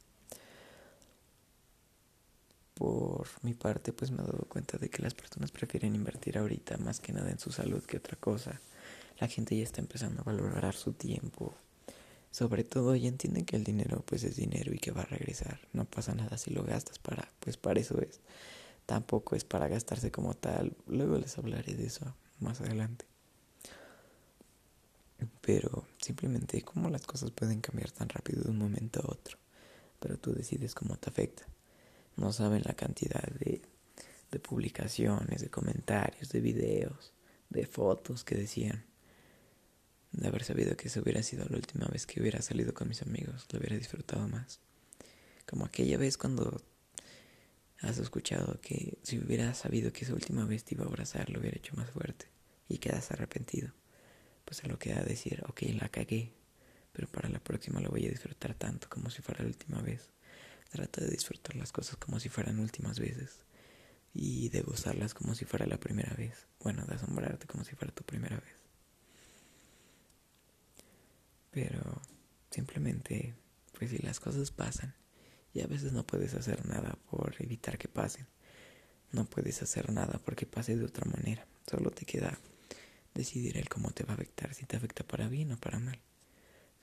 por 2.75 3.27
mi 3.41 3.53
parte 3.53 3.91
pues 3.91 4.11
me 4.11 4.23
he 4.23 4.25
dado 4.25 4.45
cuenta 4.47 4.77
de 4.77 4.89
que 4.89 5.01
las 5.01 5.13
personas 5.13 5.51
prefieren 5.51 5.93
invertir 5.95 6.37
ahorita 6.37 6.77
más 6.77 7.01
que 7.01 7.11
nada 7.11 7.29
en 7.29 7.37
su 7.37 7.51
salud 7.51 7.83
que 7.83 7.97
otra 7.97 8.15
cosa. 8.15 8.61
La 9.19 9.27
gente 9.27 9.57
ya 9.57 9.63
está 9.63 9.81
empezando 9.81 10.21
a 10.21 10.23
valorar 10.23 10.73
su 10.73 10.93
tiempo. 10.93 11.53
Sobre 12.31 12.63
todo 12.63 12.95
ya 12.95 13.07
entienden 13.07 13.45
que 13.45 13.55
el 13.55 13.63
dinero 13.63 14.03
pues 14.05 14.23
es 14.23 14.35
dinero 14.35 14.73
y 14.73 14.77
que 14.77 14.91
va 14.91 15.01
a 15.01 15.05
regresar. 15.05 15.59
No 15.73 15.85
pasa 15.85 16.13
nada 16.13 16.37
si 16.37 16.51
lo 16.51 16.63
gastas 16.63 16.99
para, 16.99 17.31
pues 17.39 17.57
para 17.57 17.79
eso 17.79 17.99
es. 18.01 18.21
Tampoco 18.85 19.35
es 19.35 19.43
para 19.43 19.67
gastarse 19.67 20.11
como 20.11 20.33
tal. 20.35 20.75
Luego 20.87 21.17
les 21.17 21.37
hablaré 21.37 21.73
de 21.75 21.85
eso 21.85 22.15
más 22.39 22.61
adelante. 22.61 23.05
Pero 25.41 25.85
simplemente 25.97 26.61
cómo 26.61 26.89
las 26.89 27.05
cosas 27.05 27.31
pueden 27.31 27.61
cambiar 27.61 27.91
tan 27.91 28.09
rápido 28.09 28.43
de 28.43 28.51
un 28.51 28.57
momento 28.57 29.01
a 29.01 29.11
otro. 29.11 29.37
Pero 29.99 30.17
tú 30.17 30.33
decides 30.33 30.75
cómo 30.75 30.95
te 30.97 31.09
afecta. 31.09 31.45
No 32.15 32.31
saben 32.31 32.61
la 32.63 32.73
cantidad 32.73 33.23
de, 33.39 33.61
de 34.31 34.39
publicaciones, 34.39 35.41
de 35.41 35.49
comentarios, 35.49 36.29
de 36.29 36.39
videos, 36.39 37.13
de 37.49 37.65
fotos 37.65 38.23
que 38.23 38.35
decían. 38.35 38.88
De 40.11 40.27
haber 40.27 40.43
sabido 40.43 40.75
que 40.75 40.87
esa 40.87 41.01
hubiera 41.01 41.21
sido 41.23 41.45
la 41.45 41.55
última 41.55 41.87
vez 41.87 42.05
que 42.05 42.19
hubiera 42.19 42.41
salido 42.41 42.73
con 42.73 42.87
mis 42.87 43.01
amigos, 43.01 43.45
lo 43.51 43.59
hubiera 43.59 43.77
disfrutado 43.77 44.27
más. 44.27 44.59
Como 45.45 45.65
aquella 45.65 45.97
vez 45.97 46.17
cuando 46.17 46.61
has 47.81 47.97
escuchado 47.97 48.59
que 48.61 48.97
si 49.03 49.19
hubiera 49.19 49.53
sabido 49.53 49.93
que 49.93 50.03
esa 50.03 50.13
última 50.13 50.45
vez 50.45 50.63
te 50.63 50.75
iba 50.75 50.83
a 50.83 50.87
abrazar, 50.87 51.29
lo 51.29 51.39
hubiera 51.39 51.57
hecho 51.57 51.75
más 51.75 51.89
fuerte 51.91 52.27
y 52.67 52.79
quedas 52.79 53.11
arrepentido. 53.11 53.73
Pues 54.45 54.63
a 54.63 54.67
lo 54.67 54.79
que 54.79 54.93
da 54.93 55.03
decir, 55.03 55.43
ok, 55.47 55.61
la 55.79 55.89
cagué, 55.89 56.33
pero 56.91 57.07
para 57.07 57.29
la 57.29 57.39
próxima 57.39 57.79
lo 57.79 57.89
voy 57.89 58.05
a 58.07 58.09
disfrutar 58.09 58.55
tanto 58.55 58.89
como 58.89 59.09
si 59.09 59.21
fuera 59.21 59.43
la 59.43 59.47
última 59.47 59.81
vez. 59.81 60.09
Trata 60.69 61.01
de 61.01 61.09
disfrutar 61.09 61.55
las 61.55 61.71
cosas 61.71 61.97
como 61.97 62.19
si 62.19 62.29
fueran 62.29 62.59
últimas 62.59 62.99
veces 62.99 63.45
y 64.13 64.49
de 64.49 64.61
gozarlas 64.61 65.13
como 65.13 65.35
si 65.35 65.45
fuera 65.45 65.65
la 65.65 65.79
primera 65.79 66.13
vez. 66.15 66.47
Bueno, 66.59 66.85
de 66.85 66.95
asombrarte 66.95 67.47
como 67.47 67.63
si 67.63 67.75
fuera 67.75 67.93
tu 67.93 68.03
primera 68.03 68.37
vez. 68.37 68.58
Pero 71.51 72.01
simplemente, 72.51 73.35
pues 73.77 73.91
si 73.91 73.97
las 73.99 74.19
cosas 74.19 74.51
pasan 74.51 74.95
y 75.53 75.61
a 75.61 75.67
veces 75.67 75.93
no 75.93 76.05
puedes 76.05 76.33
hacer 76.33 76.65
nada 76.65 76.97
por 77.09 77.35
evitar 77.39 77.77
que 77.77 77.87
pasen. 77.87 78.27
No 79.11 79.25
puedes 79.25 79.61
hacer 79.61 79.91
nada 79.91 80.19
porque 80.23 80.45
pase 80.45 80.77
de 80.77 80.85
otra 80.85 81.09
manera. 81.09 81.47
Solo 81.69 81.89
te 81.91 82.05
queda 82.05 82.37
decidir 83.13 83.57
el 83.57 83.67
cómo 83.67 83.91
te 83.91 84.03
va 84.03 84.11
a 84.11 84.15
afectar, 84.15 84.53
si 84.53 84.65
te 84.65 84.77
afecta 84.77 85.03
para 85.03 85.27
bien 85.27 85.51
o 85.51 85.57
para 85.57 85.79
mal. 85.79 85.99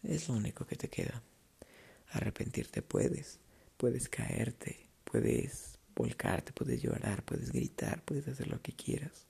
Es 0.03 0.29
lo 0.29 0.35
único 0.35 0.67
que 0.67 0.77
te 0.77 0.89
queda. 0.89 1.23
Arrepentirte 2.09 2.83
puedes, 2.83 3.41
Puedes 3.77 4.09
caerte, 4.09 4.89
puedes 5.05 5.79
volcarte, 5.95 6.53
puedes 6.53 6.81
llorar, 6.81 7.23
puedes 7.23 7.53
gritar, 7.53 8.03
puedes 8.03 8.27
hacer 8.27 8.49
lo 8.49 8.63
que 8.63 8.73
quieras. 8.73 9.27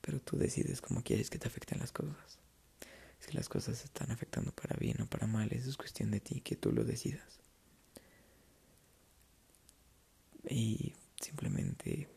Pero 0.00 0.20
tú 0.20 0.36
decides 0.36 0.80
cómo 0.80 1.02
quieres 1.02 1.28
que 1.28 1.38
te 1.38 1.48
afecten 1.48 1.80
las 1.80 1.90
cosas. 1.90 2.38
Si 3.24 3.32
las 3.32 3.48
cosas 3.48 3.78
se 3.78 3.86
están 3.86 4.10
afectando 4.10 4.52
para 4.52 4.76
bien 4.76 5.00
o 5.00 5.06
para 5.06 5.26
mal, 5.26 5.50
eso 5.52 5.70
es 5.70 5.76
cuestión 5.78 6.10
de 6.10 6.20
ti, 6.20 6.40
que 6.42 6.56
tú 6.56 6.72
lo 6.72 6.84
decidas. 6.84 7.40
Y 10.46 10.92
simplemente 11.18 12.08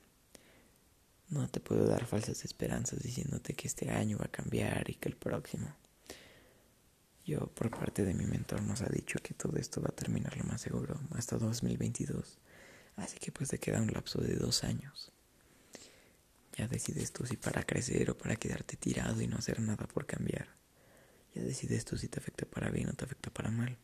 no 1.30 1.48
te 1.50 1.62
puedo 1.62 1.86
dar 1.86 2.06
falsas 2.06 2.44
esperanzas 2.44 3.02
diciéndote 3.02 3.54
que 3.54 3.68
este 3.68 3.90
año 3.90 4.18
va 4.18 4.26
a 4.26 4.32
cambiar 4.32 4.90
y 4.90 4.96
que 4.96 5.08
el 5.08 5.16
próximo. 5.16 5.74
Yo, 7.26 7.48
por 7.48 7.70
parte 7.70 8.04
de 8.04 8.14
mi 8.14 8.26
mentor, 8.26 8.62
nos 8.64 8.82
ha 8.82 8.90
dicho 8.90 9.20
que 9.24 9.34
todo 9.34 9.58
esto 9.58 9.82
va 9.82 9.90
a 9.90 9.96
terminar 9.96 10.36
lo 10.36 10.44
más 10.44 10.60
seguro 10.60 11.00
hasta 11.12 11.38
2022. 11.38 12.38
Así 12.98 13.18
que 13.18 13.32
pues 13.32 13.50
te 13.50 13.60
queda 13.60 13.82
un 13.82 13.94
lapso 13.94 14.20
de 14.20 14.36
dos 14.36 14.66
años. 14.66 15.12
Ya 16.58 16.68
decides 16.68 17.14
tú 17.14 17.26
si 17.26 17.38
para 17.38 17.64
crecer 17.64 18.10
o 18.10 18.18
para 18.18 18.36
quedarte 18.36 18.76
tirado 18.76 19.22
y 19.22 19.28
no 19.28 19.38
hacer 19.38 19.62
nada 19.62 19.88
por 19.88 20.06
cambiar. 20.06 20.58
Decides 21.44 21.86
tú 21.86 21.98
si 21.98 22.08
te 22.08 22.20
afecta 22.20 22.46
para 22.46 22.70
bien 22.70 22.90
o 22.90 22.94
te 22.94 23.06
afecta 23.06 23.30
para 23.32 23.52
mal. 23.52 23.78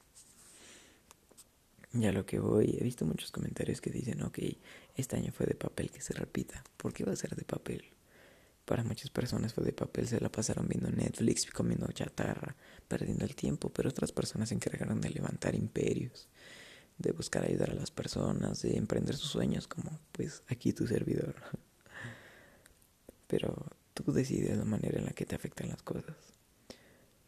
Ya 1.94 2.12
lo 2.12 2.26
que 2.26 2.40
voy, 2.40 2.76
he 2.80 2.84
visto 2.84 3.06
muchos 3.06 3.32
comentarios 3.32 3.80
que 3.80 3.92
dicen, 3.92 4.24
ok, 4.24 4.40
este 4.96 5.16
año 5.16 5.32
fue 5.32 5.46
de 5.46 5.54
papel 5.54 5.92
que 5.92 6.02
se 6.02 6.14
repita. 6.14 6.64
¿Por 6.76 6.92
qué 6.92 7.04
va 7.04 7.14
a 7.14 7.16
ser 7.16 7.36
de 7.36 7.46
papel? 7.46 7.94
Para 8.66 8.84
muchas 8.84 9.12
personas 9.12 9.54
fue 9.54 9.64
de 9.64 9.74
papel, 9.74 10.08
se 10.08 10.20
la 10.20 10.32
pasaron 10.32 10.68
viendo 10.68 10.90
Netflix, 10.90 11.46
comiendo 11.52 11.86
chatarra, 11.92 12.56
perdiendo 12.88 13.26
el 13.26 13.36
tiempo, 13.36 13.70
pero 13.70 13.90
otras 13.90 14.12
personas 14.12 14.50
se 14.50 14.56
encargaron 14.56 15.02
de 15.02 15.10
levantar 15.10 15.54
imperios, 15.54 16.30
de 16.98 17.12
buscar 17.12 17.44
ayudar 17.46 17.72
a 17.72 17.76
las 17.76 17.92
personas, 17.92 18.64
de 18.64 18.76
emprender 18.78 19.16
sus 19.16 19.30
sueños, 19.30 19.68
como 19.68 20.00
pues 20.14 20.42
aquí 20.48 20.74
tu 20.74 20.88
servidor. 20.88 21.36
Pero 23.28 23.66
tú 23.94 24.12
decides 24.12 24.58
la 24.58 24.66
manera 24.66 25.00
en 25.00 25.06
la 25.06 25.12
que 25.12 25.26
te 25.26 25.36
afectan 25.36 25.70
las 25.70 25.82
cosas. 25.82 26.16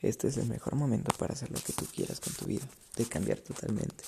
Este 0.01 0.27
es 0.27 0.37
el 0.37 0.47
mejor 0.47 0.75
momento 0.75 1.11
para 1.17 1.33
hacer 1.33 1.49
lo 1.51 1.59
que 1.59 1.73
tú 1.73 1.85
quieras 1.85 2.19
con 2.19 2.33
tu 2.33 2.45
vida, 2.45 2.67
de 2.95 3.05
cambiar 3.05 3.39
totalmente. 3.39 4.03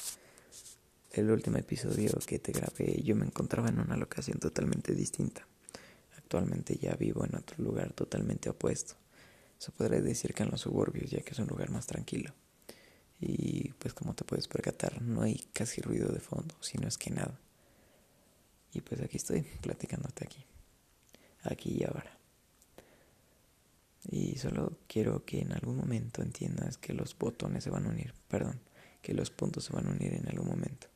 el 1.14 1.32
último 1.32 1.58
episodio 1.58 2.12
que 2.26 2.38
te 2.38 2.52
grabé 2.52 3.02
yo 3.02 3.16
me 3.16 3.26
encontraba 3.26 3.70
en 3.70 3.80
una 3.80 3.98
locación 3.98 4.38
totalmente 4.40 4.94
distinta. 4.94 5.48
Actualmente 6.18 6.78
ya 6.78 6.96
vivo 6.96 7.26
en 7.26 7.36
otro 7.36 7.64
lugar 7.64 7.94
totalmente 7.94 8.50
opuesto. 8.50 8.96
Se 9.58 9.72
podría 9.72 10.02
decir 10.02 10.34
que 10.34 10.44
en 10.44 10.52
los 10.52 10.62
suburbios, 10.62 11.10
ya 11.10 11.22
que 11.22 11.32
es 11.32 11.40
un 11.40 11.48
lugar 11.48 11.72
más 11.72 11.88
tranquilo. 11.88 12.34
Y 13.20 13.74
pues 13.80 13.94
como 13.94 14.14
te 14.14 14.24
puedes 14.26 14.48
percatar, 14.48 15.02
no 15.02 15.24
hay 15.24 15.48
casi 15.54 15.82
ruido 15.82 16.12
de 16.12 16.20
fondo, 16.20 16.56
sino 16.62 16.88
es 16.88 16.98
que 16.98 17.10
nada. 17.10 17.40
Y 18.74 18.82
pues 18.82 19.02
aquí 19.02 19.18
estoy, 19.18 19.42
platicándote 19.42 20.26
aquí. 20.26 20.46
Aquí 21.44 21.78
y 21.80 21.84
ahora. 21.86 22.17
Y 24.04 24.38
solo 24.38 24.78
quiero 24.88 25.26
que 25.26 25.42
en 25.42 25.52
algún 25.52 25.78
momento 25.78 26.22
entiendas 26.22 26.78
que 26.78 26.94
los 26.94 27.18
botones 27.18 27.64
se 27.64 27.70
van 27.70 27.86
a 27.86 27.90
unir, 27.90 28.14
perdón, 28.28 28.60
que 29.02 29.14
los 29.14 29.32
puntos 29.32 29.66
se 29.66 29.74
van 29.74 29.88
a 29.88 29.92
unir 29.92 30.14
en 30.14 30.28
algún 30.28 30.48
momento. 30.48 30.88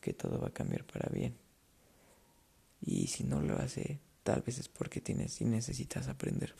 Que 0.00 0.12
todo 0.14 0.40
va 0.40 0.48
a 0.48 0.54
cambiar 0.54 0.84
para 0.84 1.10
bien. 1.10 1.36
Y 2.80 3.08
si 3.08 3.24
no 3.24 3.42
lo 3.42 3.56
hace, 3.56 4.00
tal 4.22 4.42
vez 4.42 4.58
es 4.58 4.68
porque 4.68 5.00
tienes 5.00 5.40
y 5.40 5.44
necesitas 5.44 6.08
aprender. 6.08 6.54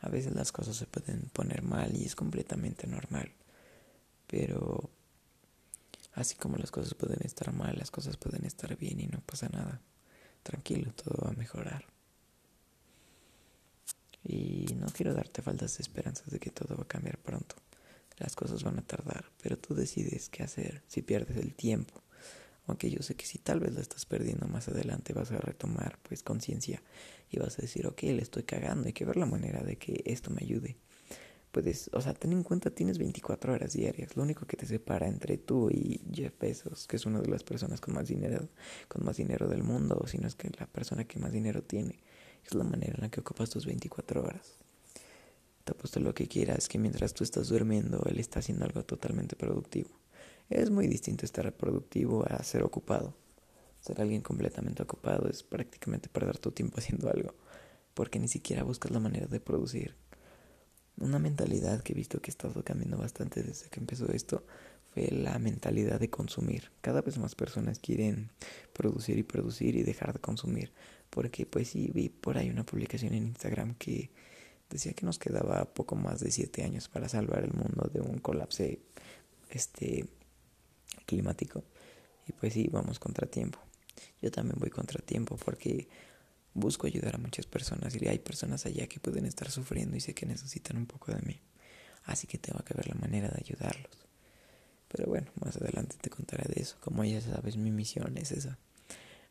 A 0.00 0.08
veces 0.08 0.34
las 0.34 0.52
cosas 0.52 0.76
se 0.76 0.86
pueden 0.86 1.28
poner 1.32 1.62
mal 1.62 1.96
y 1.96 2.04
es 2.04 2.14
completamente 2.14 2.86
normal. 2.86 3.32
Pero 4.28 4.90
así 6.12 6.36
como 6.36 6.56
las 6.56 6.70
cosas 6.70 6.94
pueden 6.94 7.18
estar 7.24 7.52
mal, 7.52 7.76
las 7.76 7.90
cosas 7.90 8.16
pueden 8.16 8.44
estar 8.44 8.76
bien 8.76 9.00
y 9.00 9.06
no 9.06 9.20
pasa 9.20 9.48
nada. 9.48 9.80
Tranquilo, 10.42 10.92
todo 10.92 11.24
va 11.24 11.30
a 11.30 11.36
mejorar. 11.36 11.86
Y 14.28 14.66
no 14.78 14.86
quiero 14.88 15.14
darte 15.14 15.40
faltas 15.40 15.78
de 15.78 15.82
esperanzas 15.82 16.30
de 16.30 16.38
que 16.38 16.50
todo 16.50 16.76
va 16.76 16.82
a 16.82 16.88
cambiar 16.88 17.16
pronto. 17.18 17.56
Las 18.18 18.36
cosas 18.36 18.62
van 18.62 18.78
a 18.78 18.82
tardar, 18.82 19.24
pero 19.42 19.56
tú 19.56 19.74
decides 19.74 20.28
qué 20.28 20.42
hacer 20.42 20.82
si 20.86 21.00
pierdes 21.00 21.38
el 21.38 21.54
tiempo. 21.54 22.02
Aunque 22.66 22.90
yo 22.90 23.02
sé 23.02 23.14
que 23.14 23.24
si 23.24 23.38
tal 23.38 23.60
vez 23.60 23.72
lo 23.72 23.80
estás 23.80 24.04
perdiendo 24.04 24.46
más 24.46 24.68
adelante 24.68 25.14
vas 25.14 25.32
a 25.32 25.38
retomar 25.38 25.98
pues 26.02 26.22
conciencia 26.22 26.82
y 27.30 27.38
vas 27.38 27.58
a 27.58 27.62
decir, 27.62 27.86
ok, 27.86 28.02
le 28.02 28.20
estoy 28.20 28.42
cagando, 28.42 28.86
hay 28.86 28.92
que 28.92 29.06
ver 29.06 29.16
la 29.16 29.24
manera 29.24 29.62
de 29.62 29.78
que 29.78 30.02
esto 30.04 30.30
me 30.30 30.42
ayude. 30.42 30.76
Puedes, 31.50 31.88
o 31.94 32.00
sea, 32.02 32.12
ten 32.12 32.32
en 32.32 32.42
cuenta, 32.42 32.70
tienes 32.70 32.98
24 32.98 33.54
horas 33.54 33.72
diarias. 33.72 34.14
Lo 34.14 34.22
único 34.22 34.46
que 34.46 34.58
te 34.58 34.66
separa 34.66 35.08
entre 35.08 35.38
tú 35.38 35.70
y 35.70 36.02
Jeff 36.12 36.34
Bezos, 36.38 36.86
que 36.86 36.96
es 36.96 37.06
una 37.06 37.22
de 37.22 37.28
las 37.28 37.42
personas 37.42 37.80
con 37.80 37.94
más 37.94 38.08
dinero, 38.08 38.50
con 38.88 39.02
más 39.02 39.16
dinero 39.16 39.48
del 39.48 39.62
mundo, 39.62 39.98
o 39.98 40.06
si 40.06 40.18
no 40.18 40.28
es 40.28 40.34
que 40.34 40.50
la 40.58 40.66
persona 40.66 41.04
que 41.04 41.18
más 41.18 41.32
dinero 41.32 41.62
tiene, 41.62 42.00
es 42.48 42.54
la 42.54 42.64
manera 42.64 42.94
en 42.94 43.02
la 43.02 43.10
que 43.10 43.20
ocupas 43.20 43.50
tus 43.50 43.66
24 43.66 44.22
horas. 44.22 44.54
Te 45.64 45.72
apuesto 45.72 46.00
lo 46.00 46.14
que 46.14 46.28
quieras, 46.28 46.68
que 46.68 46.78
mientras 46.78 47.12
tú 47.12 47.24
estás 47.24 47.48
durmiendo, 47.48 48.02
él 48.06 48.18
está 48.18 48.40
haciendo 48.40 48.64
algo 48.64 48.84
totalmente 48.84 49.36
productivo. 49.36 49.90
Es 50.48 50.70
muy 50.70 50.86
distinto 50.86 51.26
estar 51.26 51.52
productivo 51.52 52.24
a 52.26 52.42
ser 52.42 52.62
ocupado. 52.62 53.14
Ser 53.80 54.00
alguien 54.00 54.22
completamente 54.22 54.82
ocupado 54.82 55.28
es 55.28 55.42
prácticamente 55.42 56.08
perder 56.08 56.38
tu 56.38 56.50
tiempo 56.52 56.76
haciendo 56.78 57.10
algo, 57.10 57.34
porque 57.92 58.18
ni 58.18 58.28
siquiera 58.28 58.62
buscas 58.62 58.92
la 58.92 59.00
manera 59.00 59.26
de 59.26 59.40
producir. 59.40 59.94
Una 60.96 61.18
mentalidad 61.18 61.82
que 61.82 61.92
he 61.92 61.96
visto 61.96 62.20
que 62.20 62.30
ha 62.30 62.32
estado 62.32 62.64
cambiando 62.64 62.96
bastante 62.96 63.42
desde 63.42 63.68
que 63.68 63.78
empezó 63.78 64.10
esto 64.10 64.44
fue 64.92 65.08
la 65.10 65.38
mentalidad 65.38 66.00
de 66.00 66.08
consumir. 66.08 66.70
Cada 66.80 67.02
vez 67.02 67.18
más 67.18 67.34
personas 67.34 67.78
quieren 67.78 68.30
producir 68.72 69.18
y 69.18 69.22
producir 69.22 69.76
y 69.76 69.82
dejar 69.82 70.14
de 70.14 70.18
consumir, 70.18 70.72
porque 71.10 71.46
pues 71.46 71.68
sí 71.68 71.90
vi 71.92 72.08
por 72.08 72.38
ahí 72.38 72.50
una 72.50 72.64
publicación 72.64 73.14
en 73.14 73.26
Instagram 73.26 73.74
que 73.74 74.10
decía 74.70 74.92
que 74.92 75.06
nos 75.06 75.18
quedaba 75.18 75.64
poco 75.72 75.96
más 75.96 76.20
de 76.20 76.30
siete 76.30 76.62
años 76.62 76.88
para 76.88 77.08
salvar 77.08 77.44
el 77.44 77.52
mundo 77.52 77.90
de 77.92 78.00
un 78.00 78.18
colapso 78.18 78.64
este 79.50 80.06
climático 81.06 81.64
y 82.26 82.32
pues 82.32 82.52
sí 82.52 82.68
vamos 82.70 82.98
contratiempo 82.98 83.58
yo 84.20 84.30
también 84.30 84.56
voy 84.58 84.70
contratiempo 84.70 85.36
porque 85.36 85.88
busco 86.54 86.86
ayudar 86.86 87.16
a 87.16 87.18
muchas 87.18 87.46
personas 87.46 87.94
y 87.94 88.06
hay 88.08 88.18
personas 88.18 88.66
allá 88.66 88.86
que 88.86 89.00
pueden 89.00 89.26
estar 89.26 89.50
sufriendo 89.50 89.96
y 89.96 90.00
sé 90.00 90.14
que 90.14 90.26
necesitan 90.26 90.76
un 90.76 90.86
poco 90.86 91.12
de 91.12 91.22
mí. 91.22 91.40
Así 92.04 92.26
que 92.26 92.38
tengo 92.38 92.60
que 92.64 92.74
ver 92.74 92.88
la 92.88 92.94
manera 92.94 93.28
de 93.28 93.38
ayudarlos. 93.38 94.06
Pero 94.88 95.06
bueno, 95.06 95.30
más 95.40 95.56
adelante 95.56 95.96
te 96.00 96.08
contaré 96.10 96.44
de 96.52 96.62
eso. 96.62 96.76
Como 96.80 97.04
ya 97.04 97.20
sabes, 97.20 97.56
mi 97.56 97.70
misión 97.70 98.16
es 98.16 98.32
esa. 98.32 98.58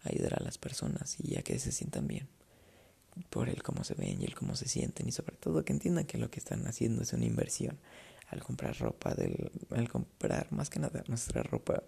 Ayudar 0.04 0.42
a 0.42 0.44
las 0.44 0.58
personas 0.58 1.18
y 1.20 1.38
a 1.38 1.44
que 1.44 1.60
se 1.60 1.72
sientan 1.72 2.08
bien. 2.08 2.28
Por 3.30 3.50
el 3.50 3.64
cómo 3.64 3.84
se 3.84 3.96
ven 3.96 4.22
y 4.22 4.26
el 4.26 4.36
cómo 4.36 4.56
se 4.56 4.68
sienten 4.68 5.08
y 5.08 5.12
sobre 5.12 5.36
todo 5.38 5.66
que 5.66 5.74
entiendan 5.74 6.06
que 6.06 6.18
lo 6.18 6.30
que 6.30 6.40
están 6.40 6.68
haciendo 6.68 7.02
es 7.02 7.14
una 7.14 7.26
inversión. 7.26 7.80
Al 8.28 8.44
comprar 8.44 8.78
ropa, 8.78 9.16
del, 9.16 9.52
al 9.72 9.90
comprar 9.90 10.52
más 10.52 10.70
que 10.70 10.80
nada 10.80 11.04
nuestra 11.08 11.44
ropa 11.44 11.84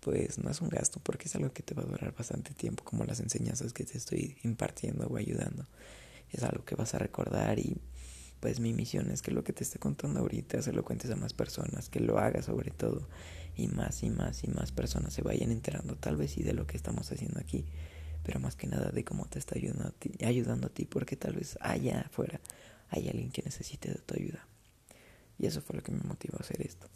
pues 0.00 0.38
no 0.38 0.50
es 0.50 0.60
un 0.60 0.68
gasto 0.68 1.00
porque 1.02 1.26
es 1.26 1.34
algo 1.34 1.52
que 1.52 1.62
te 1.62 1.74
va 1.74 1.82
a 1.82 1.86
durar 1.86 2.14
bastante 2.14 2.54
tiempo, 2.54 2.84
como 2.84 3.04
las 3.04 3.20
enseñanzas 3.20 3.72
que 3.72 3.84
te 3.84 3.98
estoy 3.98 4.36
impartiendo 4.44 5.06
o 5.06 5.16
ayudando. 5.16 5.66
Es 6.30 6.42
algo 6.42 6.64
que 6.64 6.74
vas 6.74 6.94
a 6.94 6.98
recordar 6.98 7.58
y 7.58 7.76
pues 8.40 8.60
mi 8.60 8.72
misión 8.72 9.10
es 9.10 9.22
que 9.22 9.30
lo 9.30 9.44
que 9.44 9.52
te 9.52 9.64
esté 9.64 9.78
contando 9.78 10.20
ahorita 10.20 10.62
se 10.62 10.72
lo 10.72 10.84
cuentes 10.84 11.10
a 11.10 11.16
más 11.16 11.32
personas, 11.32 11.88
que 11.88 12.00
lo 12.00 12.18
hagas 12.18 12.46
sobre 12.46 12.70
todo 12.70 13.08
y 13.56 13.68
más 13.68 14.02
y 14.02 14.10
más 14.10 14.44
y 14.44 14.48
más 14.48 14.72
personas 14.72 15.14
se 15.14 15.22
vayan 15.22 15.50
enterando 15.50 15.96
tal 15.96 16.16
vez 16.16 16.32
sí 16.32 16.42
de 16.42 16.52
lo 16.52 16.66
que 16.66 16.76
estamos 16.76 17.10
haciendo 17.10 17.40
aquí, 17.40 17.64
pero 18.22 18.40
más 18.40 18.56
que 18.56 18.66
nada 18.66 18.90
de 18.90 19.04
cómo 19.04 19.26
te 19.26 19.38
está 19.38 19.56
ayudando 19.56 19.88
a 19.88 19.90
ti, 19.92 20.12
ayudando 20.24 20.66
a 20.66 20.70
ti 20.70 20.84
porque 20.84 21.16
tal 21.16 21.34
vez 21.34 21.58
allá 21.60 22.02
afuera 22.02 22.40
hay 22.90 23.08
alguien 23.08 23.30
que 23.30 23.42
necesite 23.42 23.90
de 23.90 23.98
tu 23.98 24.14
ayuda. 24.14 24.46
Y 25.38 25.46
eso 25.46 25.60
fue 25.60 25.76
lo 25.76 25.82
que 25.82 25.92
me 25.92 26.00
motivó 26.00 26.36
a 26.38 26.42
hacer 26.42 26.62
esto. 26.62 26.88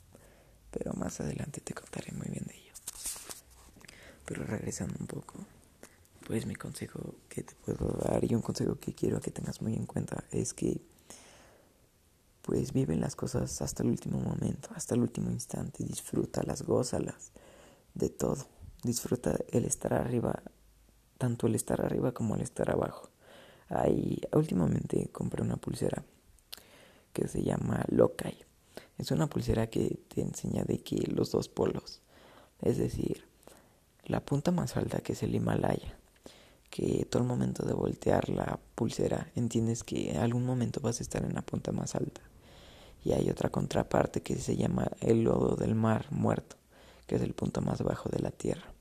Pero 0.70 0.92
más 0.94 1.20
adelante 1.20 1.61
te 1.61 1.75
contaré 1.75 2.12
muy 2.12 2.28
bien 2.28 2.44
de 2.47 2.54
ello. 2.54 2.73
Pero 4.25 4.44
regresando 4.44 4.94
un 5.00 5.06
poco, 5.06 5.35
pues 6.26 6.47
mi 6.47 6.54
consejo 6.54 7.16
que 7.28 7.42
te 7.42 7.54
puedo 7.54 7.99
dar 8.04 8.25
y 8.25 8.35
un 8.35 8.42
consejo 8.42 8.76
que 8.76 8.94
quiero 8.94 9.20
que 9.20 9.30
tengas 9.30 9.61
muy 9.61 9.75
en 9.75 9.87
cuenta 9.87 10.25
es 10.30 10.54
que 10.54 10.80
pues 12.50 12.73
vive 12.73 12.97
las 12.97 13.14
cosas 13.14 13.62
hasta 13.62 13.85
el 13.85 13.90
último 13.90 14.19
momento, 14.19 14.71
hasta 14.75 14.97
el 14.97 15.02
último 15.02 15.30
instante, 15.30 15.85
disfrútalas, 15.85 16.62
gózalas, 16.62 17.30
de 17.95 18.09
todo. 18.09 18.45
Disfruta 18.83 19.38
el 19.52 19.64
estar 19.64 19.95
arriba, 19.95 20.42
tanto 21.16 21.47
el 21.47 21.54
estar 21.54 21.80
arriba 21.80 22.11
como 22.11 22.35
el 22.35 22.40
estar 22.40 22.69
abajo. 22.69 23.09
Ahí 23.69 24.21
últimamente 24.33 25.11
compré 25.12 25.45
una 25.45 25.59
pulsera 25.59 26.02
que 27.12 27.28
se 27.28 27.45
llama 27.45 27.85
Lokai. 27.87 28.45
Es 28.99 29.12
una 29.12 29.28
pulsera 29.28 29.69
que 29.69 30.00
te 30.12 30.21
enseña 30.21 30.64
de 30.64 30.80
que 30.80 30.97
los 31.07 31.30
dos 31.30 31.49
polos, 31.49 32.02
es 32.62 32.78
decir, 32.78 33.28
la 34.07 34.25
punta 34.25 34.50
más 34.50 34.76
alta 34.76 34.99
que 34.99 35.12
es 35.12 35.23
el 35.23 35.37
Himalaya, 35.37 35.97
que 36.69 37.07
todo 37.09 37.23
el 37.23 37.28
momento 37.28 37.64
de 37.64 37.75
voltear 37.75 38.28
la 38.28 38.59
pulsera 38.75 39.30
entiendes 39.37 39.85
que 39.85 40.11
en 40.11 40.16
algún 40.16 40.45
momento 40.45 40.80
vas 40.80 40.99
a 40.99 41.04
estar 41.04 41.25
en 41.25 41.35
la 41.35 41.42
punta 41.42 41.71
más 41.71 41.95
alta. 41.95 42.23
Y 43.04 43.12
hay 43.12 43.30
otra 43.30 43.50
contraparte 43.50 44.23
que 44.23 44.37
se 44.37 44.57
llama 44.57 44.90
el 45.00 45.25
lodo 45.25 45.57
del 45.57 45.75
mar 45.75 46.07
muerto, 46.11 46.57
que 47.07 47.16
es 47.16 47.23
el 47.23 47.35
punto 47.35 47.61
más 47.61 47.83
bajo 47.83 48.09
de 48.09 48.21
la 48.21 48.30
tierra. 48.30 48.73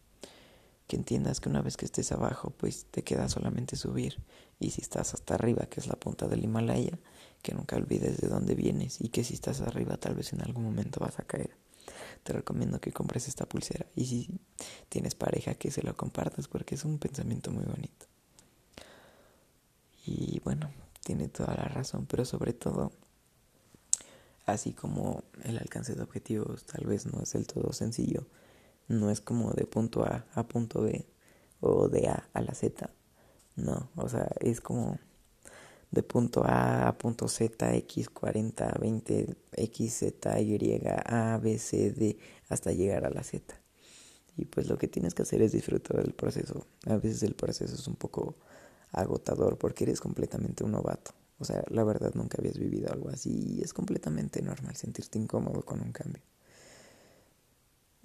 Que 0.87 0.95
entiendas 0.95 1.39
que 1.39 1.49
una 1.49 1.61
vez 1.61 1.77
que 1.77 1.85
estés 1.85 2.11
abajo, 2.11 2.51
pues 2.57 2.85
te 2.91 3.03
queda 3.03 3.29
solamente 3.29 3.75
subir. 3.75 4.17
Y 4.59 4.71
si 4.71 4.81
estás 4.81 5.13
hasta 5.13 5.35
arriba, 5.35 5.67
que 5.67 5.79
es 5.79 5.87
la 5.87 5.95
punta 5.95 6.27
del 6.27 6.43
Himalaya, 6.43 6.99
que 7.41 7.53
nunca 7.53 7.77
olvides 7.77 8.17
de 8.17 8.27
dónde 8.27 8.55
vienes 8.55 8.99
y 8.99 9.09
que 9.09 9.23
si 9.23 9.33
estás 9.33 9.61
arriba 9.61 9.97
tal 9.97 10.15
vez 10.15 10.33
en 10.33 10.41
algún 10.41 10.63
momento 10.63 10.99
vas 10.99 11.19
a 11.19 11.23
caer 11.23 11.51
te 12.23 12.33
recomiendo 12.33 12.79
que 12.79 12.91
compres 12.91 13.27
esta 13.27 13.47
pulsera. 13.47 13.85
Y 13.95 14.05
si 14.05 14.29
tienes 14.89 15.15
pareja, 15.15 15.55
que 15.55 15.71
se 15.71 15.83
lo 15.83 15.95
compartas 15.95 16.47
porque 16.47 16.75
es 16.75 16.85
un 16.85 16.99
pensamiento 16.99 17.51
muy 17.51 17.63
bonito. 17.63 18.05
Y 20.05 20.39
bueno, 20.43 20.71
tiene 21.03 21.27
toda 21.27 21.55
la 21.55 21.65
razón, 21.65 22.05
pero 22.05 22.25
sobre 22.25 22.53
todo, 22.53 22.91
así 24.51 24.73
como 24.73 25.23
el 25.43 25.57
alcance 25.57 25.95
de 25.95 26.03
objetivos 26.03 26.65
tal 26.65 26.85
vez 26.85 27.05
no 27.05 27.21
es 27.21 27.33
del 27.33 27.47
todo 27.47 27.73
sencillo, 27.73 28.27
no 28.87 29.09
es 29.09 29.21
como 29.21 29.51
de 29.51 29.65
punto 29.65 30.03
A 30.03 30.25
a 30.33 30.47
punto 30.47 30.81
B 30.81 31.05
o 31.61 31.87
de 31.87 32.07
A 32.07 32.29
a 32.33 32.41
la 32.41 32.53
Z. 32.53 32.89
No, 33.55 33.89
o 33.95 34.07
sea, 34.07 34.29
es 34.39 34.61
como 34.61 34.97
de 35.91 36.03
punto 36.03 36.43
A 36.45 36.87
a 36.87 36.97
punto 36.97 37.27
Z, 37.27 37.75
X 37.75 38.09
40, 38.09 38.77
20, 38.79 39.35
X, 39.53 39.93
Z, 39.93 40.39
Y, 40.41 40.81
A, 41.05 41.37
B, 41.37 41.57
C, 41.57 41.91
D, 41.91 42.17
hasta 42.47 42.71
llegar 42.71 43.05
a 43.05 43.09
la 43.09 43.23
Z. 43.23 43.55
Y 44.37 44.45
pues 44.45 44.67
lo 44.67 44.77
que 44.77 44.87
tienes 44.87 45.13
que 45.13 45.23
hacer 45.23 45.41
es 45.41 45.51
disfrutar 45.51 46.01
del 46.01 46.13
proceso. 46.13 46.65
A 46.85 46.95
veces 46.95 47.23
el 47.23 47.35
proceso 47.35 47.75
es 47.75 47.87
un 47.87 47.95
poco 47.95 48.37
agotador 48.91 49.57
porque 49.57 49.83
eres 49.83 49.99
completamente 49.99 50.63
un 50.63 50.71
novato. 50.71 51.11
O 51.39 51.45
sea, 51.45 51.63
la 51.69 51.83
verdad 51.83 52.13
nunca 52.15 52.37
habías 52.39 52.57
vivido 52.57 52.91
algo 52.91 53.09
así 53.09 53.57
y 53.57 53.61
es 53.61 53.73
completamente 53.73 54.41
normal 54.41 54.75
sentirte 54.75 55.17
incómodo 55.17 55.63
con 55.63 55.81
un 55.81 55.91
cambio. 55.91 56.21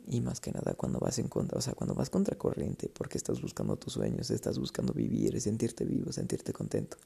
Y 0.06 0.20
más 0.20 0.40
que 0.40 0.52
nada 0.52 0.74
cuando 0.74 1.00
vas 1.00 1.18
en 1.18 1.28
contra, 1.28 1.58
o 1.58 1.62
sea, 1.62 1.74
cuando 1.74 1.94
vas 1.94 2.10
contra 2.10 2.36
corriente 2.36 2.88
porque 2.88 3.18
estás 3.18 3.40
buscando 3.40 3.76
tus 3.76 3.94
sueños, 3.94 4.30
estás 4.30 4.58
buscando 4.58 4.92
vivir, 4.92 5.40
sentirte 5.40 5.84
vivo, 5.84 6.12
sentirte 6.12 6.52
contento 6.52 6.98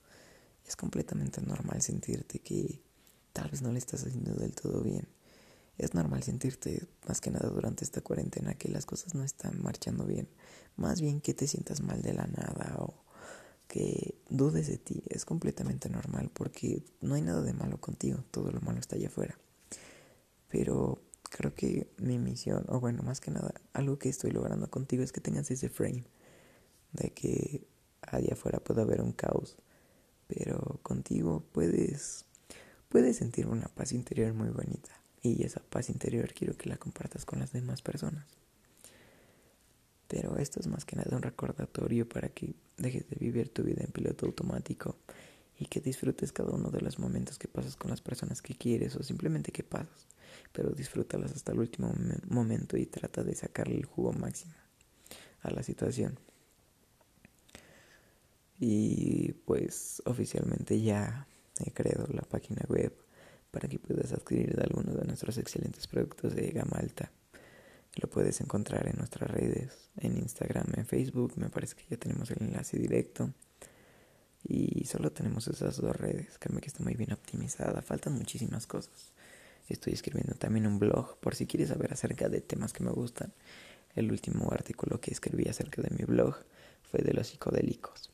es 0.68 0.76
completamente 0.76 1.40
normal 1.40 1.80
sentirte 1.80 2.40
que 2.40 2.80
tal 3.32 3.50
vez 3.50 3.62
no 3.62 3.72
le 3.72 3.78
estás 3.78 4.04
haciendo 4.04 4.34
del 4.34 4.54
todo 4.54 4.82
bien. 4.82 5.08
es 5.78 5.94
normal 5.94 6.22
sentirte 6.24 6.88
más 7.06 7.20
que 7.20 7.30
nada 7.30 7.48
durante 7.48 7.84
esta 7.84 8.00
cuarentena 8.00 8.54
que 8.54 8.68
las 8.68 8.84
cosas 8.84 9.14
no 9.14 9.22
están 9.22 9.62
marchando 9.62 10.04
bien. 10.04 10.28
Más 10.76 11.00
bien 11.00 11.20
que 11.20 11.34
te 11.34 11.46
sientas 11.46 11.80
mal 11.80 12.02
de 12.02 12.12
la 12.14 12.26
nada 12.26 12.76
o 12.80 12.94
que 13.68 14.17
dudes 14.28 14.68
de 14.68 14.78
ti. 14.78 15.02
Es 15.08 15.24
completamente 15.24 15.88
normal 15.88 16.30
porque 16.32 16.82
no 17.00 17.14
hay 17.14 17.22
nada 17.22 17.42
de 17.42 17.52
malo 17.52 17.80
contigo. 17.80 18.24
Todo 18.30 18.50
lo 18.50 18.60
malo 18.60 18.78
está 18.78 18.96
allá 18.96 19.08
afuera. 19.08 19.38
Pero 20.48 21.02
creo 21.30 21.54
que 21.54 21.90
mi 21.98 22.18
misión, 22.18 22.64
o 22.68 22.80
bueno, 22.80 23.02
más 23.02 23.20
que 23.20 23.30
nada, 23.30 23.52
algo 23.72 23.98
que 23.98 24.08
estoy 24.08 24.30
logrando 24.30 24.70
contigo 24.70 25.02
es 25.02 25.12
que 25.12 25.20
tengas 25.20 25.50
ese 25.50 25.68
frame 25.68 26.04
de 26.92 27.10
que 27.10 27.66
allá 28.02 28.32
afuera 28.32 28.60
puede 28.60 28.82
haber 28.82 29.02
un 29.02 29.12
caos, 29.12 29.56
pero 30.26 30.80
contigo 30.82 31.44
puedes 31.52 32.24
puedes 32.88 33.16
sentir 33.16 33.46
una 33.46 33.68
paz 33.68 33.92
interior 33.92 34.32
muy 34.32 34.48
bonita 34.48 34.90
y 35.22 35.44
esa 35.44 35.60
paz 35.60 35.90
interior 35.90 36.32
quiero 36.32 36.56
que 36.56 36.70
la 36.70 36.78
compartas 36.78 37.24
con 37.26 37.38
las 37.38 37.52
demás 37.52 37.82
personas. 37.82 38.26
Pero 40.08 40.36
esto 40.38 40.58
es 40.60 40.66
más 40.66 40.84
que 40.84 40.96
nada 40.96 41.16
un 41.16 41.22
recordatorio 41.22 42.08
para 42.08 42.28
que 42.30 42.54
dejes 42.76 43.08
de 43.08 43.16
vivir 43.16 43.50
tu 43.50 43.62
vida 43.62 43.84
en 43.84 43.92
piloto 43.92 44.26
automático 44.26 44.96
y 45.58 45.66
que 45.66 45.80
disfrutes 45.80 46.32
cada 46.32 46.50
uno 46.52 46.70
de 46.70 46.80
los 46.80 46.98
momentos 46.98 47.38
que 47.38 47.48
pasas 47.48 47.76
con 47.76 47.90
las 47.90 48.00
personas 48.00 48.42
que 48.42 48.54
quieres 48.54 48.96
o 48.96 49.02
simplemente 49.02 49.52
que 49.52 49.62
pasas 49.62 50.08
pero 50.52 50.70
disfrútalas 50.70 51.32
hasta 51.32 51.52
el 51.52 51.60
último 51.60 51.92
momento 52.28 52.76
y 52.76 52.86
trata 52.86 53.22
de 53.22 53.34
sacarle 53.34 53.76
el 53.76 53.84
jugo 53.84 54.12
máximo 54.12 54.54
a 55.42 55.50
la 55.50 55.62
situación. 55.62 56.18
Y 58.58 59.32
pues 59.44 60.02
oficialmente 60.04 60.80
ya 60.80 61.28
he 61.64 61.70
creado 61.70 62.06
la 62.12 62.22
página 62.22 62.62
web 62.68 62.92
para 63.50 63.68
que 63.68 63.78
puedas 63.78 64.12
adquirir 64.12 64.60
alguno 64.60 64.94
de 64.94 65.06
nuestros 65.06 65.38
excelentes 65.38 65.86
productos 65.86 66.34
de 66.34 66.50
gama 66.50 66.76
alta. 66.78 67.12
Lo 68.00 68.08
puedes 68.08 68.40
encontrar 68.40 68.86
en 68.86 68.96
nuestras 68.96 69.28
redes, 69.28 69.90
en 69.96 70.16
Instagram, 70.16 70.66
en 70.76 70.86
Facebook, 70.86 71.32
me 71.36 71.50
parece 71.50 71.74
que 71.74 71.84
ya 71.90 71.96
tenemos 71.96 72.30
el 72.30 72.42
enlace 72.42 72.78
directo. 72.78 73.32
Y 74.44 74.84
solo 74.84 75.10
tenemos 75.10 75.48
esas 75.48 75.80
dos 75.80 75.96
redes, 75.96 76.38
créeme 76.38 76.60
que 76.60 76.68
está 76.68 76.84
muy 76.84 76.94
bien 76.94 77.12
optimizada, 77.12 77.82
faltan 77.82 78.12
muchísimas 78.12 78.68
cosas. 78.68 79.12
Estoy 79.68 79.94
escribiendo 79.94 80.34
también 80.34 80.68
un 80.68 80.78
blog 80.78 81.18
por 81.18 81.34
si 81.34 81.46
quieres 81.46 81.70
saber 81.70 81.92
acerca 81.92 82.28
de 82.28 82.40
temas 82.40 82.72
que 82.72 82.84
me 82.84 82.92
gustan. 82.92 83.32
El 83.96 84.12
último 84.12 84.48
artículo 84.52 85.00
que 85.00 85.10
escribí 85.10 85.48
acerca 85.48 85.82
de 85.82 85.90
mi 85.90 86.04
blog 86.04 86.36
fue 86.90 87.00
de 87.00 87.12
los 87.12 87.26
psicodélicos. 87.26 88.12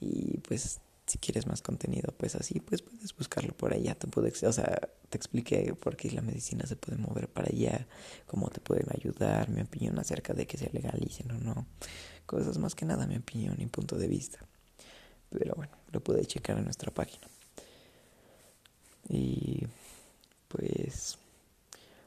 Y 0.00 0.38
pues 0.46 0.80
si 1.06 1.18
quieres 1.18 1.46
más 1.46 1.60
contenido, 1.60 2.12
pues 2.16 2.34
así, 2.34 2.60
pues 2.60 2.82
puedes 2.82 3.14
buscarlo 3.14 3.54
por 3.54 3.74
allá. 3.74 3.94
Te 3.94 4.06
puedo, 4.06 4.28
o 4.28 4.52
sea, 4.52 4.88
te 5.10 5.18
expliqué 5.18 5.74
por 5.74 5.96
qué 5.96 6.10
la 6.10 6.22
medicina 6.22 6.66
se 6.66 6.76
puede 6.76 6.96
mover 6.96 7.28
para 7.28 7.48
allá, 7.48 7.86
cómo 8.26 8.48
te 8.48 8.60
pueden 8.60 8.86
ayudar, 8.90 9.50
mi 9.50 9.60
opinión 9.60 9.98
acerca 9.98 10.32
de 10.32 10.46
que 10.46 10.56
se 10.56 10.70
legalicen 10.72 11.30
o 11.30 11.38
no. 11.38 11.66
Cosas 12.26 12.58
más 12.58 12.74
que 12.74 12.86
nada, 12.86 13.06
mi 13.06 13.16
opinión 13.16 13.60
y 13.60 13.66
punto 13.66 13.96
de 13.96 14.08
vista. 14.08 14.38
Pero 15.30 15.54
bueno, 15.56 15.76
lo 15.92 16.00
puedes 16.00 16.26
checar 16.26 16.56
en 16.56 16.64
nuestra 16.64 16.92
página. 16.92 17.26
Y 19.08 19.66
pues 20.48 21.18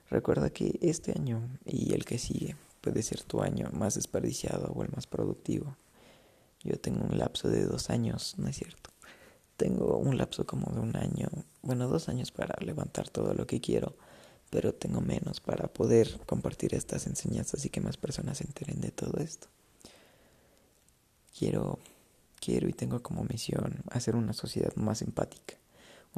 recuerda 0.10 0.50
que 0.50 0.80
este 0.82 1.12
año 1.12 1.48
y 1.66 1.94
el 1.94 2.06
que 2.06 2.18
sigue 2.18 2.56
puede 2.82 3.04
ser 3.04 3.22
tu 3.22 3.42
año 3.42 3.70
más 3.74 3.96
desperdiciado 3.96 4.72
o 4.74 4.84
el 4.84 4.89
más 4.89 5.06
productivo. 5.06 5.75
Yo 6.67 6.79
tengo 6.79 7.05
un 7.05 7.17
lapso 7.17 7.50
de 7.50 7.65
dos 7.65 7.89
años, 7.89 8.36
no 8.38 8.47
es 8.47 8.57
cierto. 8.57 8.91
Tengo 9.55 9.97
un 9.97 10.17
lapso 10.17 10.45
como 10.45 10.71
de 10.71 10.79
un 10.79 10.95
año, 10.95 11.29
bueno, 11.62 11.88
dos 11.88 12.09
años 12.09 12.31
para 12.31 12.55
levantar 12.63 13.09
todo 13.09 13.33
lo 13.33 13.47
que 13.47 13.59
quiero, 13.59 13.95
pero 14.51 14.74
tengo 14.74 15.01
menos 15.01 15.39
para 15.39 15.67
poder 15.67 16.19
compartir 16.25 16.75
estas 16.75 17.07
enseñanzas 17.07 17.65
y 17.65 17.69
que 17.69 17.81
más 17.81 17.97
personas 17.97 18.38
se 18.38 18.43
enteren 18.43 18.81
de 18.81 18.91
todo 18.91 19.19
esto. 19.19 19.47
Quiero, 21.38 21.79
quiero 22.39 22.69
y 22.69 22.74
tengo 22.74 23.01
como 23.01 23.24
misión 23.24 23.83
hacer 23.89 24.15
una 24.15 24.33
sociedad 24.33 24.75
más 24.75 25.01
empática 25.01 25.57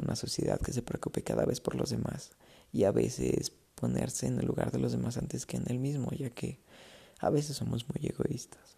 una 0.00 0.16
sociedad 0.16 0.60
que 0.60 0.72
se 0.72 0.82
preocupe 0.82 1.22
cada 1.22 1.44
vez 1.44 1.60
por 1.60 1.74
los 1.74 1.90
demás 1.90 2.32
y 2.72 2.84
a 2.84 2.92
veces 2.92 3.52
ponerse 3.74 4.26
en 4.26 4.38
el 4.38 4.46
lugar 4.46 4.70
de 4.70 4.78
los 4.78 4.92
demás 4.92 5.16
antes 5.16 5.46
que 5.46 5.56
en 5.56 5.64
el 5.68 5.78
mismo, 5.78 6.10
ya 6.12 6.30
que 6.30 6.58
a 7.18 7.30
veces 7.30 7.56
somos 7.56 7.86
muy 7.88 8.06
egoístas. 8.06 8.76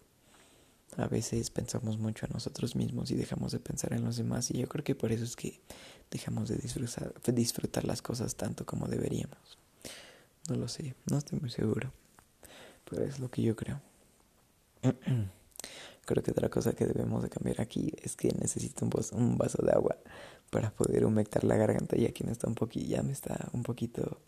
A 0.97 1.07
veces 1.07 1.49
pensamos 1.49 1.97
mucho 1.97 2.25
en 2.25 2.33
nosotros 2.33 2.75
mismos 2.75 3.09
y 3.11 3.15
dejamos 3.15 3.51
de 3.51 3.59
pensar 3.59 3.93
en 3.93 4.03
los 4.03 4.17
demás 4.17 4.51
y 4.51 4.59
yo 4.59 4.67
creo 4.67 4.83
que 4.83 4.95
por 4.95 5.11
eso 5.11 5.23
es 5.23 5.35
que 5.35 5.59
dejamos 6.11 6.49
de 6.49 6.57
disfrutar, 6.57 7.13
disfrutar 7.33 7.85
las 7.85 8.01
cosas 8.01 8.35
tanto 8.35 8.65
como 8.65 8.87
deberíamos. 8.87 9.57
No 10.49 10.55
lo 10.55 10.67
sé, 10.67 10.95
no 11.09 11.17
estoy 11.17 11.39
muy 11.39 11.49
seguro, 11.49 11.91
pero 12.89 13.03
es 13.03 13.19
lo 13.19 13.31
que 13.31 13.41
yo 13.41 13.55
creo. 13.55 13.81
Creo 16.05 16.21
que 16.21 16.31
otra 16.31 16.49
cosa 16.49 16.73
que 16.73 16.85
debemos 16.85 17.23
de 17.23 17.29
cambiar 17.29 17.61
aquí 17.61 17.93
es 18.01 18.17
que 18.17 18.29
necesito 18.33 18.85
un, 19.13 19.37
vaso 19.37 19.63
de 19.63 19.71
agua 19.71 19.95
para 20.49 20.69
poder 20.69 21.05
humectar 21.05 21.45
la 21.45 21.55
garganta 21.55 21.97
y 21.97 22.05
aquí 22.05 22.25
me 22.25 22.33
está 22.33 22.47
un 22.47 22.55
poquito, 22.55 22.85
ya 22.89 23.01
me 23.03 23.13
está 23.13 23.49
un 23.53 23.63
poquito, 23.63 24.19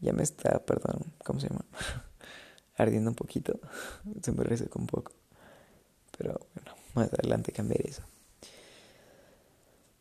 ya 0.00 0.12
me 0.12 0.22
está, 0.22 0.62
perdón, 0.66 1.14
¿cómo 1.24 1.40
se 1.40 1.48
llama? 1.48 1.64
Ardiendo 2.76 3.10
un 3.10 3.16
poquito, 3.16 3.58
se 4.22 4.30
me 4.32 4.44
reseca 4.44 4.78
un 4.78 4.86
poco, 4.86 5.12
pero 6.18 6.38
bueno, 6.54 6.72
más 6.94 7.12
adelante 7.12 7.52
cambiaré 7.52 7.88
eso. 7.88 8.02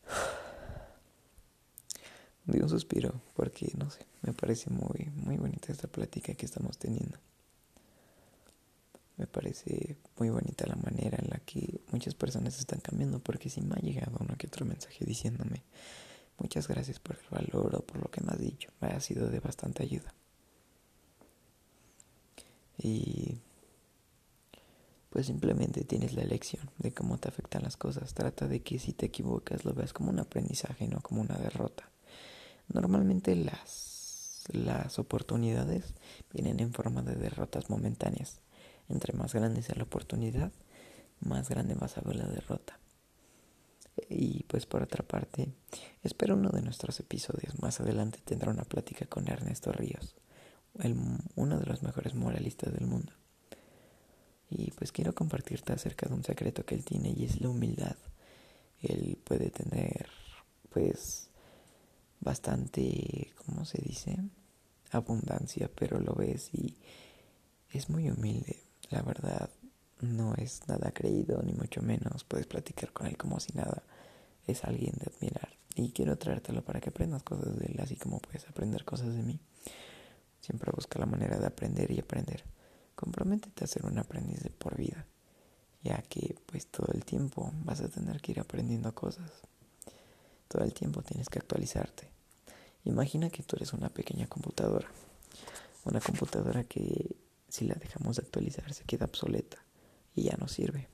Di 2.45 2.59
un 2.59 2.69
suspiro 2.69 3.21
porque, 3.35 3.71
no 3.77 3.89
sé, 3.89 4.05
me 4.23 4.33
parece 4.33 4.69
muy, 4.69 5.09
muy 5.15 5.37
bonita 5.37 5.71
esta 5.71 5.87
plática 5.87 6.33
que 6.33 6.45
estamos 6.45 6.77
teniendo. 6.77 7.17
Me 9.17 9.27
parece 9.27 9.97
muy 10.17 10.29
bonita 10.29 10.65
la 10.67 10.75
manera 10.75 11.17
en 11.21 11.29
la 11.29 11.39
que 11.39 11.81
muchas 11.91 12.13
personas 12.13 12.59
están 12.59 12.79
cambiando 12.79 13.19
porque 13.19 13.49
si 13.49 13.61
me 13.61 13.75
ha 13.75 13.79
llegado 13.79 14.17
uno 14.19 14.35
que 14.37 14.47
otro 14.47 14.65
mensaje 14.65 15.05
diciéndome 15.05 15.63
muchas 16.37 16.67
gracias 16.67 16.99
por 16.99 17.17
el 17.17 17.29
valor 17.29 17.75
o 17.75 17.81
por 17.81 18.01
lo 18.01 18.11
que 18.11 18.21
me 18.21 18.31
has 18.31 18.39
dicho, 18.39 18.69
me 18.79 18.89
ha 18.89 18.99
sido 18.99 19.29
de 19.29 19.39
bastante 19.39 19.83
ayuda. 19.83 20.13
Y 22.77 23.39
pues 25.09 25.27
simplemente 25.27 25.83
tienes 25.83 26.13
la 26.13 26.21
elección 26.21 26.69
de 26.77 26.93
cómo 26.93 27.17
te 27.17 27.29
afectan 27.29 27.63
las 27.63 27.77
cosas. 27.77 28.13
Trata 28.13 28.47
de 28.47 28.61
que 28.61 28.79
si 28.79 28.93
te 28.93 29.05
equivocas 29.05 29.65
lo 29.65 29.73
veas 29.73 29.93
como 29.93 30.09
un 30.09 30.19
aprendizaje, 30.19 30.87
no 30.87 31.01
como 31.01 31.21
una 31.21 31.37
derrota. 31.37 31.89
Normalmente 32.73 33.35
las, 33.35 34.43
las 34.51 34.99
oportunidades 34.99 35.93
vienen 36.33 36.59
en 36.59 36.73
forma 36.73 37.01
de 37.01 37.15
derrotas 37.15 37.69
momentáneas. 37.69 38.41
Entre 38.89 39.13
más 39.13 39.33
grande 39.33 39.61
sea 39.61 39.75
la 39.75 39.83
oportunidad, 39.83 40.51
más 41.19 41.49
grande 41.49 41.75
vas 41.75 41.97
a 41.97 42.01
ver 42.01 42.17
la 42.17 42.27
derrota. 42.27 42.79
Y 44.09 44.43
pues 44.43 44.65
por 44.65 44.83
otra 44.83 45.03
parte, 45.05 45.49
espero 46.03 46.35
uno 46.35 46.49
de 46.49 46.61
nuestros 46.61 46.99
episodios 46.99 47.59
más 47.59 47.79
adelante 47.79 48.19
tendrá 48.23 48.51
una 48.51 48.63
plática 48.63 49.05
con 49.05 49.27
Ernesto 49.27 49.71
Ríos, 49.71 50.15
uno 51.35 51.59
de 51.59 51.65
los 51.65 51.81
mejores 51.81 52.13
moralistas 52.13 52.73
del 52.73 52.85
mundo. 52.85 53.13
Y 54.49 54.71
pues 54.71 54.91
quiero 54.91 55.13
compartirte 55.13 55.73
acerca 55.73 56.07
de 56.07 56.15
un 56.15 56.23
secreto 56.23 56.65
que 56.65 56.75
él 56.75 56.85
tiene 56.85 57.13
y 57.15 57.25
es 57.25 57.41
la 57.41 57.49
humildad. 57.49 57.97
Él 58.81 59.17
puede 59.23 59.49
tener 59.49 60.07
pues 60.69 61.29
bastante, 62.19 63.33
¿cómo 63.45 63.65
se 63.65 63.81
dice? 63.81 64.17
Abundancia, 64.91 65.69
pero 65.73 65.99
lo 65.99 66.13
ves 66.13 66.49
y 66.53 66.77
es 67.71 67.89
muy 67.89 68.09
humilde. 68.09 68.63
La 68.89 69.01
verdad, 69.01 69.49
no 70.01 70.35
es 70.35 70.61
nada 70.67 70.91
creído, 70.91 71.41
ni 71.41 71.53
mucho 71.53 71.81
menos. 71.81 72.23
Puedes 72.23 72.47
platicar 72.47 72.93
con 72.93 73.07
él 73.07 73.17
como 73.17 73.39
si 73.39 73.53
nada. 73.53 73.83
Es 74.45 74.63
alguien 74.63 74.93
de 74.97 75.11
admirar. 75.13 75.49
Y 75.75 75.91
quiero 75.91 76.17
traértelo 76.17 76.63
para 76.63 76.79
que 76.79 76.89
aprendas 76.89 77.23
cosas 77.23 77.57
de 77.57 77.65
él, 77.65 77.79
así 77.79 77.95
como 77.95 78.19
puedes 78.19 78.47
aprender 78.47 78.85
cosas 78.85 79.13
de 79.13 79.23
mí. 79.23 79.39
Siempre 80.39 80.71
busca 80.73 80.99
la 80.99 81.05
manera 81.05 81.37
de 81.37 81.47
aprender 81.47 81.91
y 81.91 81.99
aprender. 81.99 82.43
Comprométete 82.97 83.63
a 83.63 83.67
ser 83.67 83.85
un 83.85 83.99
aprendiz 83.99 84.41
de 84.41 84.49
por 84.49 84.75
vida, 84.75 85.05
ya 85.83 86.01
que 86.01 86.35
pues 86.47 86.65
todo 86.65 86.91
el 86.93 87.05
tiempo 87.05 87.51
vas 87.63 87.79
a 87.81 87.89
tener 87.89 88.19
que 88.21 88.31
ir 88.31 88.39
aprendiendo 88.39 88.95
cosas. 88.95 89.31
Todo 90.47 90.63
el 90.63 90.73
tiempo 90.73 91.03
tienes 91.03 91.29
que 91.29 91.37
actualizarte. 91.37 92.09
Imagina 92.85 93.29
que 93.29 93.43
tú 93.43 93.55
eres 93.55 93.73
una 93.73 93.89
pequeña 93.89 94.25
computadora. 94.25 94.89
Una 95.85 96.01
computadora 96.01 96.63
que 96.63 97.15
si 97.47 97.67
la 97.67 97.75
dejamos 97.75 98.15
de 98.15 98.23
actualizar 98.23 98.73
se 98.73 98.83
queda 98.83 99.05
obsoleta 99.05 99.63
y 100.15 100.23
ya 100.23 100.35
no 100.39 100.47
sirve. 100.47 100.89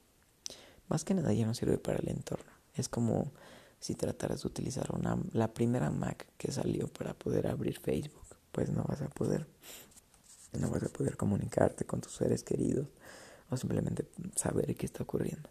Más 0.90 1.06
que 1.06 1.14
nada 1.14 1.32
ya 1.32 1.46
no 1.46 1.54
sirve 1.54 1.78
para 1.78 2.00
el 2.00 2.10
entorno. 2.10 2.52
Es 2.74 2.90
como 2.90 3.32
si 3.80 3.96
trataras 3.96 4.42
de 4.42 4.50
utilizar 4.50 4.94
una, 4.94 5.18
la 5.32 5.54
primera 5.54 5.90
Mac 5.90 6.28
que 6.38 6.52
salió 6.52 6.90
para 6.90 7.14
poder 7.14 7.48
abrir 7.48 7.80
Facebook. 7.80 8.28
Pues 8.52 8.70
no 8.72 8.84
vas 8.84 9.02
a 9.02 9.08
poder. 9.08 9.48
No 10.60 10.70
vas 10.70 10.84
a 10.84 10.90
poder 10.90 11.18
comunicarte 11.18 11.86
con 11.86 12.02
tus 12.02 12.14
seres 12.14 12.44
queridos 12.44 12.88
o 13.50 13.58
simplemente 13.58 14.06
saber 14.36 14.76
qué 14.76 14.86
está 14.86 15.04
ocurriendo. 15.04 15.50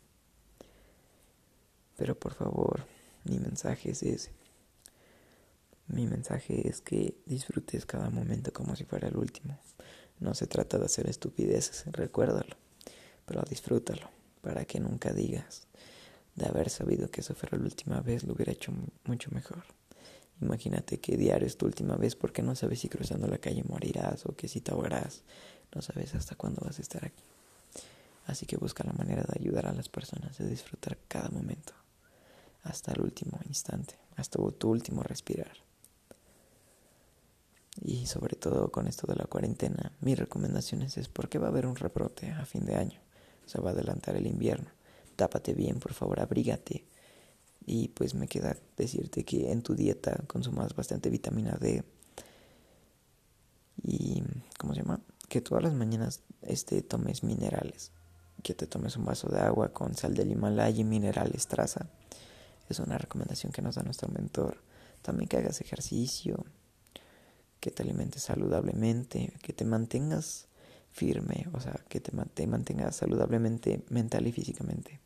Pero 1.96 2.18
por 2.18 2.34
favor, 2.34 2.84
mi 3.24 3.38
mensaje 3.38 3.90
es 3.90 4.02
ese. 4.02 4.32
Mi 5.88 6.06
mensaje 6.06 6.68
es 6.68 6.80
que 6.80 7.16
disfrutes 7.26 7.84
cada 7.84 8.08
momento 8.10 8.52
como 8.52 8.74
si 8.76 8.84
fuera 8.84 9.08
el 9.08 9.16
último. 9.16 9.58
No 10.20 10.34
se 10.34 10.46
trata 10.46 10.78
de 10.78 10.86
hacer 10.86 11.08
estupideces, 11.08 11.84
recuérdalo, 11.92 12.56
pero 13.26 13.42
disfrútalo 13.42 14.08
para 14.40 14.64
que 14.64 14.80
nunca 14.80 15.12
digas 15.12 15.66
de 16.34 16.46
haber 16.46 16.70
sabido 16.70 17.10
que 17.10 17.20
eso 17.20 17.34
fuera 17.34 17.58
la 17.58 17.64
última 17.64 18.00
vez 18.00 18.24
lo 18.24 18.32
hubiera 18.32 18.52
hecho 18.52 18.72
mucho 19.04 19.30
mejor. 19.32 19.64
Imagínate 20.40 20.98
que 20.98 21.16
diario 21.16 21.46
es 21.46 21.56
tu 21.56 21.66
última 21.66 21.96
vez 21.96 22.16
porque 22.16 22.42
no 22.42 22.54
sabes 22.56 22.80
si 22.80 22.88
cruzando 22.88 23.28
la 23.28 23.38
calle 23.38 23.62
morirás 23.64 24.26
o 24.26 24.34
que 24.34 24.48
si 24.48 24.60
te 24.60 24.72
ahogarás. 24.72 25.22
No 25.74 25.82
sabes 25.82 26.14
hasta 26.14 26.34
cuándo 26.34 26.62
vas 26.64 26.78
a 26.78 26.82
estar 26.82 27.04
aquí. 27.04 27.22
Así 28.26 28.46
que 28.46 28.56
busca 28.56 28.84
la 28.84 28.92
manera 28.92 29.22
de 29.22 29.38
ayudar 29.38 29.66
a 29.66 29.72
las 29.72 29.88
personas, 29.88 30.38
de 30.38 30.48
disfrutar 30.48 30.98
cada 31.08 31.28
momento, 31.28 31.72
hasta 32.62 32.92
el 32.92 33.02
último 33.02 33.38
instante, 33.46 33.94
hasta 34.16 34.38
tu 34.52 34.70
último 34.70 35.02
respirar. 35.02 35.56
Y 37.80 38.06
sobre 38.06 38.36
todo 38.36 38.70
con 38.70 38.86
esto 38.86 39.06
de 39.06 39.16
la 39.16 39.24
cuarentena, 39.24 39.92
mi 40.00 40.14
recomendación 40.14 40.82
es 40.82 41.08
porque 41.08 41.38
va 41.38 41.46
a 41.46 41.50
haber 41.50 41.66
un 41.66 41.76
rebrote 41.76 42.30
a 42.30 42.44
fin 42.44 42.66
de 42.66 42.76
año. 42.76 43.00
Se 43.46 43.60
va 43.60 43.70
a 43.70 43.72
adelantar 43.72 44.16
el 44.16 44.26
invierno. 44.26 44.70
Tápate 45.16 45.54
bien, 45.54 45.80
por 45.80 45.94
favor, 45.94 46.20
abrígate. 46.20 46.84
Y 47.64 47.88
pues 47.88 48.14
me 48.14 48.28
queda 48.28 48.56
decirte 48.76 49.24
que 49.24 49.52
en 49.52 49.62
tu 49.62 49.74
dieta 49.74 50.24
consumas 50.26 50.74
bastante 50.74 51.10
vitamina 51.10 51.56
D. 51.60 51.84
Y, 53.82 54.22
¿cómo 54.58 54.74
se 54.74 54.80
llama? 54.80 55.00
Que 55.28 55.40
todas 55.40 55.62
las 55.62 55.74
mañanas 55.74 56.22
este, 56.42 56.82
tomes 56.82 57.22
minerales. 57.22 57.92
Que 58.42 58.54
te 58.54 58.66
tomes 58.66 58.96
un 58.96 59.04
vaso 59.04 59.28
de 59.28 59.40
agua 59.40 59.72
con 59.72 59.94
sal 59.94 60.14
del 60.14 60.32
Himalaya 60.32 60.80
y 60.80 60.84
minerales 60.84 61.46
traza. 61.46 61.88
Es 62.68 62.80
una 62.80 62.98
recomendación 62.98 63.52
que 63.52 63.62
nos 63.62 63.76
da 63.76 63.82
nuestro 63.82 64.08
mentor. 64.08 64.58
También 65.02 65.28
que 65.28 65.36
hagas 65.36 65.60
ejercicio, 65.60 66.44
que 67.60 67.70
te 67.70 67.84
alimentes 67.84 68.24
saludablemente, 68.24 69.32
que 69.42 69.52
te 69.52 69.64
mantengas 69.64 70.48
firme, 70.90 71.46
o 71.52 71.60
sea, 71.60 71.80
que 71.88 72.00
te, 72.00 72.12
mantengas 72.46 72.96
saludablemente 72.96 73.84
mental 73.88 74.26
y 74.26 74.32
físicamente. 74.32 75.00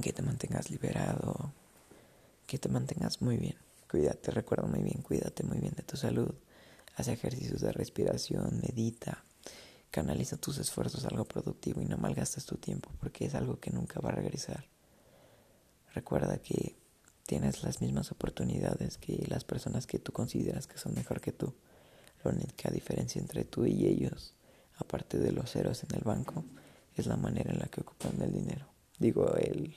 Que 0.00 0.12
te 0.12 0.22
mantengas 0.22 0.70
liberado, 0.70 1.52
que 2.46 2.58
te 2.58 2.68
mantengas 2.68 3.20
muy 3.20 3.36
bien. 3.36 3.56
Cuídate, 3.90 4.30
recuerda 4.30 4.66
muy 4.66 4.82
bien, 4.82 5.02
cuídate 5.02 5.42
muy 5.42 5.58
bien 5.58 5.74
de 5.76 5.82
tu 5.82 5.96
salud. 5.96 6.34
Haz 6.96 7.08
ejercicios 7.08 7.60
de 7.60 7.72
respiración, 7.72 8.60
medita, 8.62 9.22
canaliza 9.90 10.38
tus 10.38 10.58
esfuerzos 10.58 11.04
a 11.04 11.08
algo 11.08 11.26
productivo 11.26 11.82
y 11.82 11.84
no 11.84 11.98
malgastes 11.98 12.46
tu 12.46 12.56
tiempo 12.56 12.90
porque 13.00 13.26
es 13.26 13.34
algo 13.34 13.60
que 13.60 13.70
nunca 13.70 14.00
va 14.00 14.08
a 14.08 14.14
regresar. 14.14 14.66
Recuerda 15.94 16.38
que 16.38 16.74
tienes 17.26 17.62
las 17.62 17.82
mismas 17.82 18.10
oportunidades 18.12 18.96
que 18.96 19.26
las 19.28 19.44
personas 19.44 19.86
que 19.86 19.98
tú 19.98 20.12
consideras 20.12 20.66
que 20.66 20.78
son 20.78 20.94
mejor 20.94 21.20
que 21.20 21.32
tú. 21.32 21.54
La 22.24 22.30
única 22.30 22.70
diferencia 22.70 23.20
entre 23.20 23.44
tú 23.44 23.66
y 23.66 23.86
ellos, 23.86 24.34
aparte 24.76 25.18
de 25.18 25.32
los 25.32 25.50
ceros 25.50 25.84
en 25.84 25.94
el 25.94 26.02
banco, 26.02 26.44
es 26.96 27.06
la 27.06 27.16
manera 27.16 27.52
en 27.52 27.58
la 27.58 27.66
que 27.66 27.82
ocupan 27.82 28.20
el 28.22 28.32
dinero. 28.32 28.71
Digo, 29.02 29.34
el, 29.34 29.74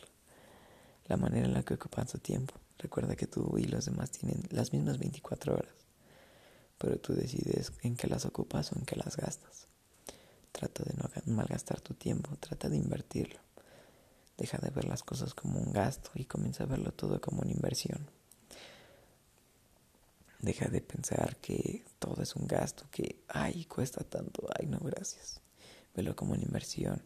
la 1.07 1.17
manera 1.17 1.47
en 1.47 1.53
la 1.55 1.63
que 1.63 1.73
ocupan 1.73 2.07
su 2.07 2.19
tiempo. 2.19 2.53
Recuerda 2.77 3.15
que 3.15 3.25
tú 3.25 3.57
y 3.57 3.63
los 3.63 3.85
demás 3.85 4.11
tienen 4.11 4.43
las 4.51 4.71
mismas 4.71 4.99
24 4.99 5.55
horas, 5.55 5.73
pero 6.77 6.99
tú 6.99 7.13
decides 7.13 7.73
en 7.81 7.95
qué 7.95 8.05
las 8.05 8.23
ocupas 8.25 8.71
o 8.71 8.77
en 8.77 8.85
qué 8.85 8.95
las 8.95 9.17
gastas. 9.17 9.67
Trata 10.51 10.83
de 10.83 10.93
no 10.93 11.09
malgastar 11.35 11.81
tu 11.81 11.95
tiempo, 11.95 12.37
trata 12.39 12.69
de 12.69 12.77
invertirlo. 12.77 13.39
Deja 14.37 14.59
de 14.59 14.69
ver 14.69 14.85
las 14.85 15.01
cosas 15.01 15.33
como 15.33 15.57
un 15.57 15.73
gasto 15.73 16.11
y 16.13 16.25
comienza 16.25 16.65
a 16.65 16.67
verlo 16.67 16.91
todo 16.91 17.19
como 17.19 17.41
una 17.41 17.51
inversión. 17.51 18.07
Deja 20.37 20.67
de 20.67 20.81
pensar 20.81 21.37
que 21.37 21.83
todo 21.97 22.21
es 22.21 22.35
un 22.35 22.45
gasto, 22.45 22.85
que, 22.91 23.23
ay, 23.27 23.65
cuesta 23.65 24.03
tanto, 24.03 24.47
ay, 24.59 24.67
no, 24.67 24.77
gracias. 24.77 25.41
Velo 25.95 26.15
como 26.15 26.33
una 26.33 26.43
inversión. 26.43 27.01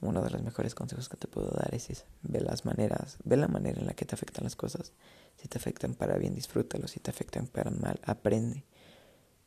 Uno 0.00 0.22
de 0.22 0.30
los 0.30 0.42
mejores 0.42 0.74
consejos 0.74 1.08
que 1.08 1.16
te 1.16 1.26
puedo 1.26 1.50
dar 1.50 1.74
es 1.74 1.90
ese. 1.90 2.04
Ve 2.22 2.40
las 2.40 2.64
maneras, 2.64 3.18
ve 3.24 3.36
la 3.36 3.48
manera 3.48 3.80
en 3.80 3.86
la 3.86 3.94
que 3.94 4.04
te 4.04 4.14
afectan 4.14 4.44
las 4.44 4.54
cosas. 4.54 4.92
Si 5.36 5.48
te 5.48 5.58
afectan 5.58 5.94
para 5.94 6.16
bien, 6.18 6.34
disfrútalo. 6.34 6.86
Si 6.86 7.00
te 7.00 7.10
afectan 7.10 7.48
para 7.48 7.70
mal, 7.70 8.00
aprende. 8.04 8.64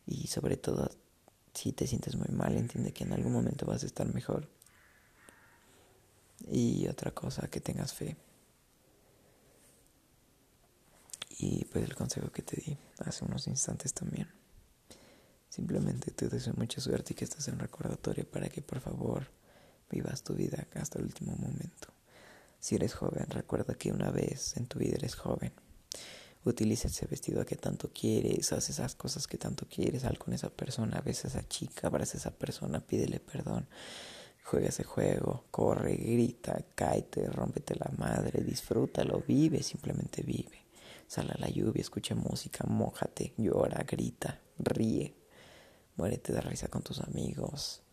Y 0.06 0.28
sobre 0.28 0.58
todo, 0.58 0.90
si 1.54 1.72
te 1.72 1.88
sientes 1.88 2.16
muy 2.16 2.28
mal, 2.36 2.58
entiende 2.58 2.92
que 2.92 3.06
en 3.06 3.14
algún 3.14 3.32
momento 3.32 3.66
vas 3.66 3.84
a 3.84 3.86
estar 3.86 4.14
mejor. 4.14 4.50
Y 6.50 6.88
otra 6.88 7.12
cosa, 7.12 7.48
que 7.48 7.62
tengas 7.62 7.94
fe. 7.94 8.18
Y 11.40 11.66
pues 11.66 11.86
el 11.86 11.96
consejo 11.96 12.30
que 12.30 12.42
te 12.42 12.58
di 12.58 12.78
hace 13.00 13.24
unos 13.24 13.48
instantes 13.48 13.94
también. 13.94 14.28
Simplemente 15.50 16.12
te 16.12 16.30
deseo 16.30 16.54
mucha 16.56 16.80
suerte 16.82 17.14
y 17.14 17.16
que 17.16 17.26
estés 17.26 17.48
en 17.48 17.60
recordatorio 17.60 18.30
para 18.30 18.50
que 18.50 18.62
por 18.62 18.80
favor 18.80 19.28
vivas 19.92 20.24
tu 20.24 20.34
vida 20.34 20.68
hasta 20.76 21.00
el 21.00 21.06
último 21.06 21.36
momento. 21.36 21.90
Si 22.60 22.76
eres 22.76 22.94
joven, 22.94 23.26
recuerda 23.30 23.74
que 23.76 23.92
una 23.92 24.12
vez 24.12 24.56
en 24.58 24.68
tu 24.68 24.80
vida 24.80 24.96
eres 24.96 25.16
joven. 25.16 25.52
Utiliza 26.44 26.88
ese 26.88 27.06
vestido 27.06 27.46
que 27.46 27.56
tanto 27.56 27.92
quieres, 27.94 28.52
haz 28.52 28.70
esas 28.70 28.96
cosas 28.96 29.28
que 29.28 29.38
tanto 29.38 29.68
quieres, 29.68 30.02
sal 30.02 30.18
con 30.18 30.34
esa 30.34 30.50
persona, 30.50 31.02
ves 31.02 31.26
a 31.26 31.28
esa 31.28 31.48
chica, 31.48 31.88
abraza 31.88 32.18
a 32.18 32.20
esa 32.20 32.32
persona, 32.32 32.80
pídele 32.80 33.20
perdón. 33.20 33.68
Juega 34.44 34.70
ese 34.70 34.84
juego, 34.84 35.46
corre, 35.52 35.96
grita, 35.96 36.66
cáete, 36.74 37.28
rómpete 37.28 37.76
la 37.76 37.92
madre, 37.98 38.44
disfrútalo, 38.44 39.24
vive, 39.28 39.62
simplemente 39.62 40.24
vive. 40.24 40.66
Sal 41.08 41.30
a 41.30 41.40
la 41.40 41.50
lluvia, 41.50 41.82
escucha 41.82 42.16
música, 42.16 42.64
mójate, 42.68 43.34
llora, 43.38 43.84
grita, 43.84 44.40
ríe, 44.58 45.16
muérete 45.96 46.34
de 46.34 46.42
risa 46.42 46.70
con 46.70 46.82
tus 46.82 47.02
amigos. 47.02 47.84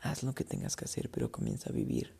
Haz 0.00 0.22
lo 0.22 0.34
que 0.34 0.44
tengas 0.44 0.76
que 0.76 0.86
hacer, 0.86 1.10
pero 1.10 1.30
comienza 1.30 1.70
a 1.70 1.72
vivir. 1.72 2.14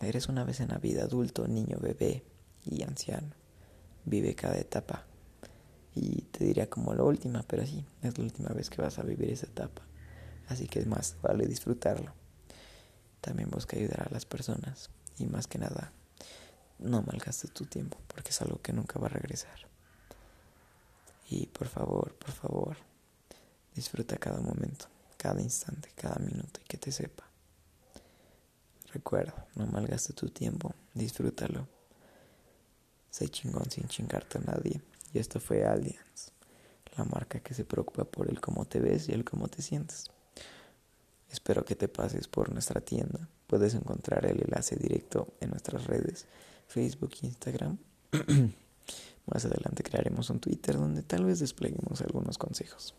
Eres 0.00 0.28
una 0.28 0.44
vez 0.44 0.60
en 0.60 0.68
la 0.68 0.78
vida 0.78 1.02
adulto, 1.04 1.46
niño, 1.48 1.78
bebé 1.80 2.24
y 2.64 2.82
anciano. 2.82 3.34
Vive 4.04 4.34
cada 4.34 4.56
etapa. 4.58 5.04
Y 5.94 6.22
te 6.22 6.44
diría 6.44 6.70
como 6.70 6.94
la 6.94 7.02
última, 7.02 7.42
pero 7.42 7.66
sí, 7.66 7.84
es 8.02 8.16
la 8.16 8.24
última 8.24 8.50
vez 8.50 8.70
que 8.70 8.80
vas 8.80 8.98
a 8.98 9.02
vivir 9.02 9.30
esa 9.30 9.46
etapa. 9.46 9.82
Así 10.48 10.66
que 10.66 10.78
es 10.78 10.86
más, 10.86 11.16
vale 11.20 11.46
disfrutarlo. 11.46 12.12
También 13.20 13.50
busca 13.50 13.76
ayudar 13.76 14.06
a 14.08 14.12
las 14.12 14.24
personas 14.24 14.90
y 15.18 15.26
más 15.26 15.46
que 15.46 15.58
nada, 15.58 15.92
no 16.78 17.02
malgastes 17.02 17.50
tu 17.52 17.64
tiempo 17.64 17.98
porque 18.06 18.30
es 18.30 18.40
algo 18.40 18.60
que 18.62 18.72
nunca 18.72 18.98
va 18.98 19.06
a 19.06 19.10
regresar. 19.10 19.68
Y 21.28 21.46
por 21.46 21.68
favor, 21.68 22.14
por 22.14 22.30
favor, 22.30 22.76
disfruta 23.74 24.16
cada 24.16 24.40
momento, 24.40 24.86
cada 25.18 25.42
instante, 25.42 25.90
cada 25.94 26.16
minuto 26.16 26.60
y 26.62 26.64
que 26.64 26.78
te 26.78 26.90
sepa. 26.90 27.24
Recuerda, 28.92 29.46
no 29.56 29.66
malgastes 29.66 30.16
tu 30.16 30.30
tiempo, 30.30 30.74
disfrútalo. 30.94 31.68
Sé 33.10 33.28
chingón 33.28 33.70
sin 33.70 33.86
chingarte 33.88 34.38
a 34.38 34.40
nadie. 34.40 34.80
Y 35.12 35.18
esto 35.18 35.40
fue 35.40 35.66
Allianz, 35.66 36.32
la 36.96 37.04
marca 37.04 37.40
que 37.40 37.52
se 37.52 37.64
preocupa 37.64 38.04
por 38.04 38.30
el 38.30 38.40
cómo 38.40 38.64
te 38.64 38.80
ves 38.80 39.08
y 39.08 39.12
el 39.12 39.24
cómo 39.24 39.48
te 39.48 39.60
sientes. 39.60 40.04
Espero 41.30 41.64
que 41.64 41.74
te 41.74 41.88
pases 41.88 42.28
por 42.28 42.50
nuestra 42.50 42.80
tienda. 42.80 43.28
Puedes 43.46 43.74
encontrar 43.74 44.24
el 44.24 44.42
enlace 44.42 44.76
directo 44.76 45.34
en 45.40 45.50
nuestras 45.50 45.86
redes, 45.86 46.26
Facebook 46.66 47.12
e 47.22 47.26
Instagram. 47.26 47.78
Más 49.32 49.44
adelante 49.44 49.82
crearemos 49.82 50.30
un 50.30 50.40
Twitter 50.40 50.76
donde 50.76 51.02
tal 51.02 51.24
vez 51.24 51.40
despleguemos 51.40 52.00
algunos 52.00 52.38
consejos. 52.38 52.94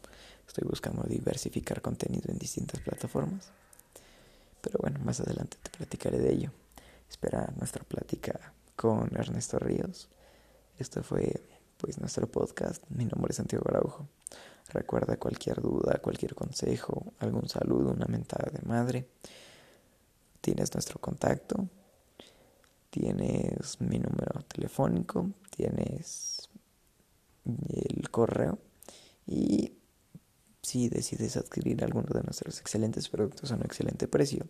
Estoy 0.48 0.68
buscando 0.68 1.04
diversificar 1.04 1.82
contenido 1.82 2.32
en 2.32 2.38
distintas 2.38 2.82
plataformas. 2.82 3.52
Pero 4.62 4.80
bueno, 4.80 5.00
más 5.04 5.20
adelante 5.20 5.58
te 5.62 5.70
platicaré 5.72 6.20
de 6.20 6.34
ello. 6.34 6.52
Espera 7.10 7.52
nuestra 7.58 7.84
plática 7.84 8.54
con 8.76 9.10
Ernesto 9.16 9.58
Ríos. 9.58 10.10
Esto 10.78 11.02
fue 11.04 11.42
pues 11.78 12.00
nuestro 12.00 12.28
podcast. 12.28 12.84
Mi 12.90 13.06
nombre 13.06 13.32
es 13.32 13.38
Santiago 13.38 13.66
Araujo. 13.68 14.08
Recuerda 14.70 15.18
cualquier 15.18 15.62
duda, 15.62 16.00
cualquier 16.02 16.36
consejo, 16.36 17.14
algún 17.20 17.50
saludo, 17.50 17.92
una 17.92 18.06
mentada 18.06 18.52
de 18.52 18.62
madre. 18.68 19.08
Tienes 20.42 20.74
nuestro 20.74 21.00
contacto, 21.00 21.68
tienes 22.92 23.82
mi 23.82 23.98
número 23.98 24.44
telefónico, 24.48 25.32
tienes 25.60 26.50
el 27.46 28.10
correo 28.10 28.60
y 29.28 29.74
si 30.62 30.88
decides 30.88 31.36
adquirir 31.36 31.84
alguno 31.84 32.08
de 32.14 32.24
nuestros 32.24 32.62
excelentes 32.62 33.10
productos 33.10 33.52
a 33.52 33.56
un 33.56 33.64
excelente 33.64 34.08
precio, 34.08 34.48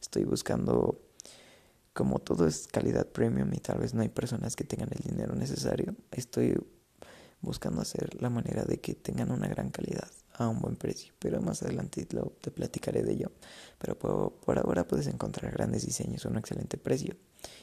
estoy 0.00 0.24
buscando 0.24 0.98
como 1.92 2.20
todo 2.20 2.46
es 2.46 2.68
calidad 2.68 3.06
premium 3.06 3.52
y 3.52 3.58
tal 3.58 3.80
vez 3.80 3.92
no 3.92 4.00
hay 4.00 4.08
personas 4.08 4.56
que 4.56 4.64
tengan 4.64 4.88
el 4.92 5.02
dinero 5.02 5.34
necesario, 5.34 5.94
estoy 6.10 6.56
buscando 7.42 7.82
hacer 7.82 8.20
la 8.22 8.30
manera 8.30 8.64
de 8.64 8.80
que 8.80 8.94
tengan 8.94 9.30
una 9.30 9.48
gran 9.48 9.68
calidad 9.70 10.08
a 10.38 10.48
un 10.48 10.60
buen 10.60 10.76
precio, 10.76 11.12
pero 11.18 11.40
más 11.40 11.62
adelante 11.62 12.06
lo, 12.10 12.32
te 12.40 12.50
platicaré 12.50 13.02
de 13.02 13.12
ello. 13.12 13.32
Pero 13.78 13.98
por, 13.98 14.32
por 14.34 14.58
ahora 14.58 14.86
puedes 14.86 15.06
encontrar 15.06 15.52
grandes 15.52 15.84
diseños 15.86 16.26
a 16.26 16.28
un 16.28 16.38
excelente 16.38 16.76
precio 16.78 17.16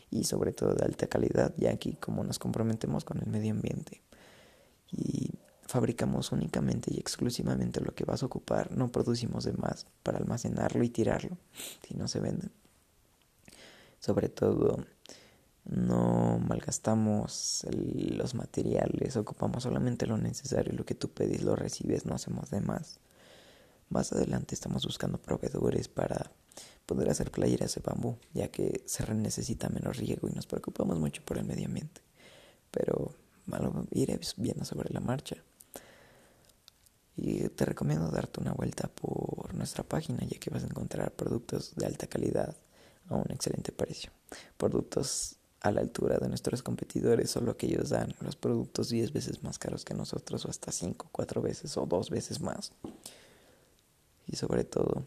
y 0.09 0.23
sobre 0.23 0.53
todo 0.53 0.73
de 0.73 0.86
alta 0.86 1.07
calidad, 1.07 1.53
ya 1.57 1.75
que 1.77 1.97
como 1.97 2.23
nos 2.23 2.39
comprometemos 2.39 3.03
con 3.03 3.19
el 3.19 3.27
medio 3.27 3.51
ambiente 3.51 4.01
y 4.91 5.31
fabricamos 5.65 6.31
únicamente 6.31 6.93
y 6.93 6.99
exclusivamente 6.99 7.81
lo 7.81 7.93
que 7.95 8.05
vas 8.05 8.21
a 8.21 8.27
ocupar, 8.27 8.71
no 8.71 8.91
producimos 8.91 9.43
de 9.43 9.53
más 9.53 9.86
para 10.03 10.19
almacenarlo 10.19 10.83
y 10.83 10.89
tirarlo 10.89 11.38
si 11.88 11.95
no 11.95 12.07
se 12.07 12.19
venden. 12.19 12.51
Sobre 13.99 14.29
todo 14.29 14.86
no 15.65 16.39
malgastamos 16.39 17.65
los 17.71 18.36
materiales, 18.36 19.15
ocupamos 19.15 19.63
solamente 19.63 20.06
lo 20.06 20.17
necesario, 20.17 20.73
lo 20.73 20.86
que 20.86 20.95
tú 20.95 21.10
pedís 21.10 21.41
lo 21.41 21.56
recibes, 21.56 22.06
no 22.06 22.15
hacemos 22.15 22.49
de 22.49 22.62
más. 22.62 22.99
Más 23.89 24.12
adelante 24.12 24.56
estamos 24.56 24.86
buscando 24.86 25.21
proveedores 25.21 25.88
para 25.88 26.32
poder 26.86 27.10
hacer 27.10 27.32
playeras 27.32 27.76
de 27.76 27.82
bambú, 27.82 28.17
ya 28.34 28.49
que 28.49 28.84
se 28.86 29.12
necesita 29.13 29.69
menos 29.69 29.97
riego 29.97 30.28
y 30.28 30.34
nos 30.34 30.47
preocupamos 30.47 30.99
mucho 30.99 31.23
por 31.23 31.38
el 31.38 31.45
medio 31.45 31.67
ambiente. 31.67 32.02
Pero 32.71 33.13
malo, 33.45 33.86
iré 33.91 34.19
viendo 34.38 34.65
sobre 34.65 34.93
la 34.93 34.99
marcha. 34.99 35.38
Y 37.15 37.47
te 37.49 37.65
recomiendo 37.65 38.10
darte 38.10 38.41
una 38.41 38.54
vuelta 38.54 38.88
por 38.88 39.54
nuestra 39.54 39.84
página, 39.84 40.26
ya 40.26 40.39
que 40.39 40.49
vas 40.49 40.63
a 40.63 40.67
encontrar 40.67 41.12
productos 41.12 41.76
de 41.76 41.86
alta 41.86 42.08
calidad 42.08 42.56
a 43.08 43.15
un 43.15 43.32
excelente 43.32 43.71
precio. 43.71 44.12
Productos 44.58 45.38
a 45.63 45.71
la 45.71 45.80
altura 45.80 46.17
de 46.17 46.28
nuestros 46.28 46.62
competidores, 46.62 47.32
solo 47.32 47.56
que 47.56 47.67
ellos 47.67 47.89
dan 47.89 48.13
los 48.19 48.36
productos 48.36 48.89
10 48.89 49.13
veces 49.13 49.43
más 49.43 49.58
caros 49.58 49.86
que 49.86 49.93
nosotros, 49.93 50.45
o 50.45 50.49
hasta 50.49 50.71
5, 50.71 51.08
4 51.12 51.41
veces 51.41 51.78
o 51.78 51.86
2 51.86 52.10
veces 52.10 52.41
más. 52.41 52.73
Y 54.28 54.36
sobre 54.36 54.65
todo, 54.65 55.06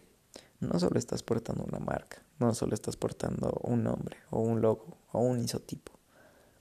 no 0.60 0.80
solo 0.80 0.98
estás 0.98 1.22
portando 1.22 1.62
una 1.62 1.78
marca, 1.78 2.22
no 2.38 2.54
solo 2.54 2.74
estás 2.74 2.96
portando 2.96 3.60
un 3.62 3.84
nombre, 3.84 4.16
o 4.30 4.40
un 4.40 4.62
logo, 4.62 4.96
o 5.12 5.20
un 5.20 5.40
isotipo, 5.40 5.92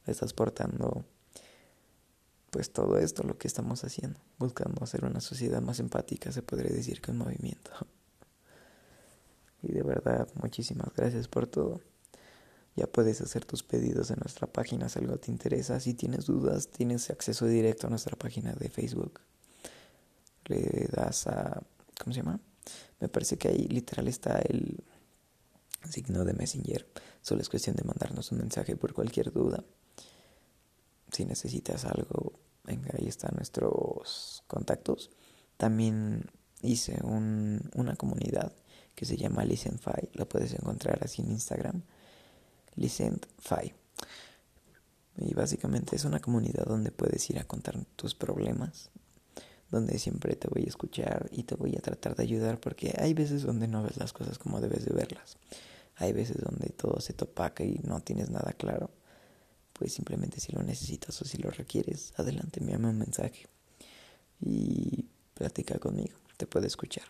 estás 0.05 0.33
portando 0.33 1.05
pues 2.51 2.71
todo 2.71 2.97
esto 2.97 3.23
lo 3.23 3.37
que 3.37 3.47
estamos 3.47 3.83
haciendo, 3.85 4.19
buscando 4.37 4.83
hacer 4.83 5.05
una 5.05 5.21
sociedad 5.21 5.61
más 5.61 5.79
empática, 5.79 6.33
se 6.33 6.41
podría 6.41 6.71
decir 6.71 7.01
que 7.01 7.11
un 7.11 7.17
movimiento. 7.17 7.71
Y 9.63 9.71
de 9.71 9.81
verdad, 9.81 10.27
muchísimas 10.35 10.93
gracias 10.93 11.27
por 11.27 11.47
todo. 11.47 11.81
Ya 12.75 12.87
puedes 12.87 13.21
hacer 13.21 13.45
tus 13.45 13.63
pedidos 13.63 14.11
en 14.11 14.19
nuestra 14.19 14.47
página 14.47 14.89
si 14.89 14.99
algo 14.99 15.17
te 15.17 15.31
interesa. 15.31 15.79
Si 15.79 15.93
tienes 15.93 16.25
dudas, 16.25 16.67
tienes 16.67 17.09
acceso 17.09 17.45
directo 17.45 17.87
a 17.87 17.89
nuestra 17.89 18.17
página 18.17 18.53
de 18.53 18.69
Facebook. 18.69 19.21
Le 20.45 20.87
das 20.91 21.27
a... 21.27 21.63
¿Cómo 21.99 22.13
se 22.13 22.21
llama? 22.21 22.39
Me 22.99 23.07
parece 23.07 23.37
que 23.37 23.47
ahí 23.47 23.67
literal 23.67 24.07
está 24.09 24.39
el 24.39 24.83
signo 25.89 26.25
de 26.25 26.33
Messenger. 26.33 26.85
Solo 27.21 27.41
es 27.41 27.49
cuestión 27.49 27.75
de 27.77 27.83
mandarnos 27.83 28.31
un 28.31 28.39
mensaje 28.39 28.75
por 28.75 28.93
cualquier 28.93 29.31
duda. 29.31 29.63
Si 31.11 31.23
necesitas 31.23 31.85
algo, 31.85 32.33
venga, 32.65 32.91
ahí 32.97 33.07
están 33.07 33.35
nuestros 33.35 34.43
contactos. 34.47 35.11
También 35.55 36.29
hice 36.61 36.99
un, 37.03 37.69
una 37.73 37.95
comunidad 37.95 38.51
que 38.95 39.05
se 39.05 39.15
llama 39.15 39.45
ListenFi. 39.45 40.09
La 40.13 40.25
puedes 40.25 40.53
encontrar 40.53 40.99
así 41.03 41.21
en 41.21 41.31
Instagram. 41.31 41.83
ListenFi. 42.75 43.73
Y 45.17 45.33
básicamente 45.33 45.95
es 45.95 46.05
una 46.05 46.19
comunidad 46.19 46.65
donde 46.65 46.91
puedes 46.91 47.29
ir 47.29 47.39
a 47.39 47.45
contar 47.45 47.77
tus 47.95 48.15
problemas, 48.15 48.89
donde 49.71 49.97
siempre 49.97 50.35
te 50.35 50.47
voy 50.47 50.63
a 50.63 50.69
escuchar 50.69 51.29
y 51.31 51.43
te 51.43 51.55
voy 51.55 51.75
a 51.77 51.81
tratar 51.81 52.15
de 52.15 52.23
ayudar 52.23 52.59
porque 52.59 52.93
hay 52.99 53.13
veces 53.13 53.43
donde 53.43 53.67
no 53.67 53.83
ves 53.83 53.97
las 53.97 54.13
cosas 54.13 54.37
como 54.37 54.59
debes 54.59 54.85
de 54.85 54.93
verlas. 54.93 55.37
Hay 55.95 56.11
veces 56.11 56.37
donde 56.41 56.69
todo 56.69 56.99
se 56.99 57.13
topaca 57.13 57.63
y 57.63 57.79
no 57.83 58.01
tienes 58.01 58.29
nada 58.29 58.53
claro. 58.53 58.91
Pues 59.71 59.93
simplemente 59.93 60.39
si 60.39 60.51
lo 60.51 60.63
necesitas 60.63 61.21
o 61.21 61.25
si 61.25 61.37
lo 61.37 61.49
requieres, 61.51 62.13
adelante, 62.17 62.59
envíame 62.59 62.89
un 62.89 62.97
mensaje 62.97 63.47
y 64.41 65.05
platica 65.33 65.79
conmigo, 65.79 66.17
te 66.37 66.47
puedo 66.47 66.67
escuchar. 66.67 67.05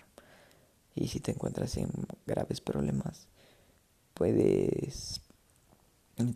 Y 0.95 1.09
si 1.09 1.19
te 1.19 1.31
encuentras 1.31 1.75
en 1.77 1.89
graves 2.25 2.61
problemas, 2.61 3.27
puedes 4.13 5.21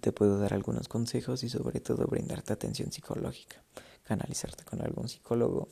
te 0.01 0.11
puedo 0.11 0.37
dar 0.37 0.53
algunos 0.53 0.87
consejos 0.87 1.43
y 1.43 1.49
sobre 1.49 1.79
todo 1.79 2.05
brindarte 2.05 2.53
atención 2.53 2.91
psicológica, 2.91 3.63
canalizarte 4.03 4.63
con 4.65 4.81
algún 4.81 5.07
psicólogo. 5.07 5.69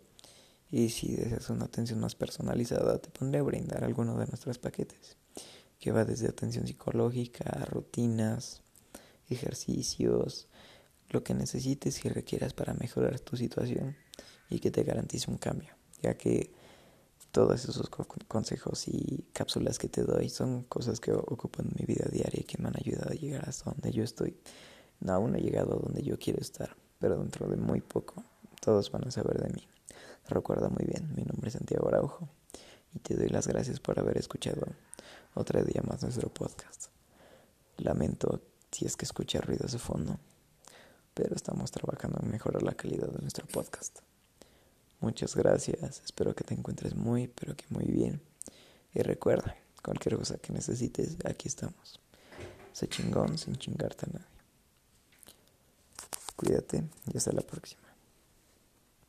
Y 0.72 0.90
si 0.90 1.16
deseas 1.16 1.50
una 1.50 1.66
atención 1.66 2.00
más 2.00 2.16
personalizada 2.16 3.00
te 3.00 3.10
pondré 3.10 3.40
a 3.40 3.44
brindar 3.44 3.84
alguno 3.84 4.18
de 4.18 4.28
nuestros 4.28 4.60
paquetes 4.60 5.18
que 5.80 5.92
va 5.92 6.06
desde 6.06 6.28
atención 6.28 6.68
psicológica, 6.68 7.66
rutinas, 7.70 8.62
ejercicios, 9.30 10.48
lo 11.10 11.24
que 11.24 11.34
necesites 11.34 12.04
y 12.06 12.10
requieras 12.10 12.54
para 12.54 12.74
mejorar 12.74 13.20
tu 13.20 13.38
situación 13.38 13.96
y 14.50 14.60
que 14.60 14.72
te 14.72 14.84
garantice 14.84 15.30
un 15.30 15.38
cambio, 15.38 15.76
ya 16.02 16.18
que 16.18 16.52
todos 17.32 17.64
esos 17.64 17.90
consejos 18.28 18.88
y 18.88 19.26
cápsulas 19.34 19.78
que 19.78 19.90
te 19.90 20.04
doy 20.04 20.30
son 20.30 20.64
cosas 20.64 21.00
que 21.00 21.12
ocupo 21.12 21.62
en 21.62 21.70
mi 21.78 21.86
vida 21.86 22.08
diaria 22.12 22.42
y 22.42 22.44
que 22.44 22.58
me 22.58 22.68
han 22.70 22.78
ayudado 22.78 23.12
a 23.12 23.16
llegar 23.16 23.48
hasta 23.48 23.72
donde 23.72 23.92
yo 23.92 24.04
estoy. 24.04 24.38
No, 25.00 25.14
aún 25.14 25.32
no 25.32 25.38
he 25.38 25.42
llegado 25.42 25.74
a 25.74 25.80
donde 25.80 26.02
yo 26.02 26.18
quiero 26.18 26.40
estar, 26.40 26.76
pero 27.00 27.18
dentro 27.18 27.48
de 27.48 27.58
muy 27.58 27.82
poco 27.82 28.24
todos 28.62 28.92
van 28.92 29.08
a 29.08 29.12
saber 29.12 29.42
de 29.42 29.54
mí. 29.54 29.68
Recuerda 30.28 30.70
muy 30.70 30.86
bien, 30.86 31.14
mi 31.16 31.24
nombre 31.24 31.50
es 31.50 31.54
Santiago 31.54 31.88
Araujo 31.88 32.28
y 32.94 33.00
te 33.00 33.16
doy 33.16 33.30
las 33.30 33.48
gracias 33.48 33.80
por 33.80 34.00
haber 34.00 34.18
escuchado 34.18 34.66
otro 35.36 35.64
día 35.64 35.82
más 35.84 36.02
nuestro 36.02 36.30
podcast. 36.30 36.88
Lamento 37.78 38.42
si 38.72 38.86
es 38.86 38.98
que 38.98 39.06
escucha 39.06 39.40
ruidos 39.40 39.72
de 39.72 39.80
fondo, 39.80 40.20
pero 41.14 41.36
estamos 41.36 41.72
trabajando 41.72 42.20
en 42.22 42.30
mejorar 42.30 42.64
la 42.64 42.74
calidad 42.74 43.08
de 43.08 43.20
nuestro 43.20 43.46
podcast. 43.48 44.00
Muchas 45.00 45.36
gracias, 45.36 46.02
espero 46.04 46.36
que 46.36 46.44
te 46.44 46.56
encuentres 46.56 46.96
muy, 46.96 47.28
pero 47.28 47.56
que 47.56 47.66
muy 47.70 47.86
bien. 47.86 48.20
Y 48.94 49.02
recuerda, 49.02 49.56
cualquier 49.84 50.18
cosa 50.18 50.38
que 50.38 50.52
necesites, 50.52 51.18
aquí 51.24 51.48
estamos. 51.48 52.00
Sé 52.74 52.88
chingón 52.88 53.38
sin 53.38 53.56
chingarte 53.56 54.06
a 54.08 54.14
nadie. 54.14 54.38
Cuídate 56.36 56.84
y 57.12 57.18
hasta 57.18 57.32
la 57.32 57.42
próxima. 57.42 57.87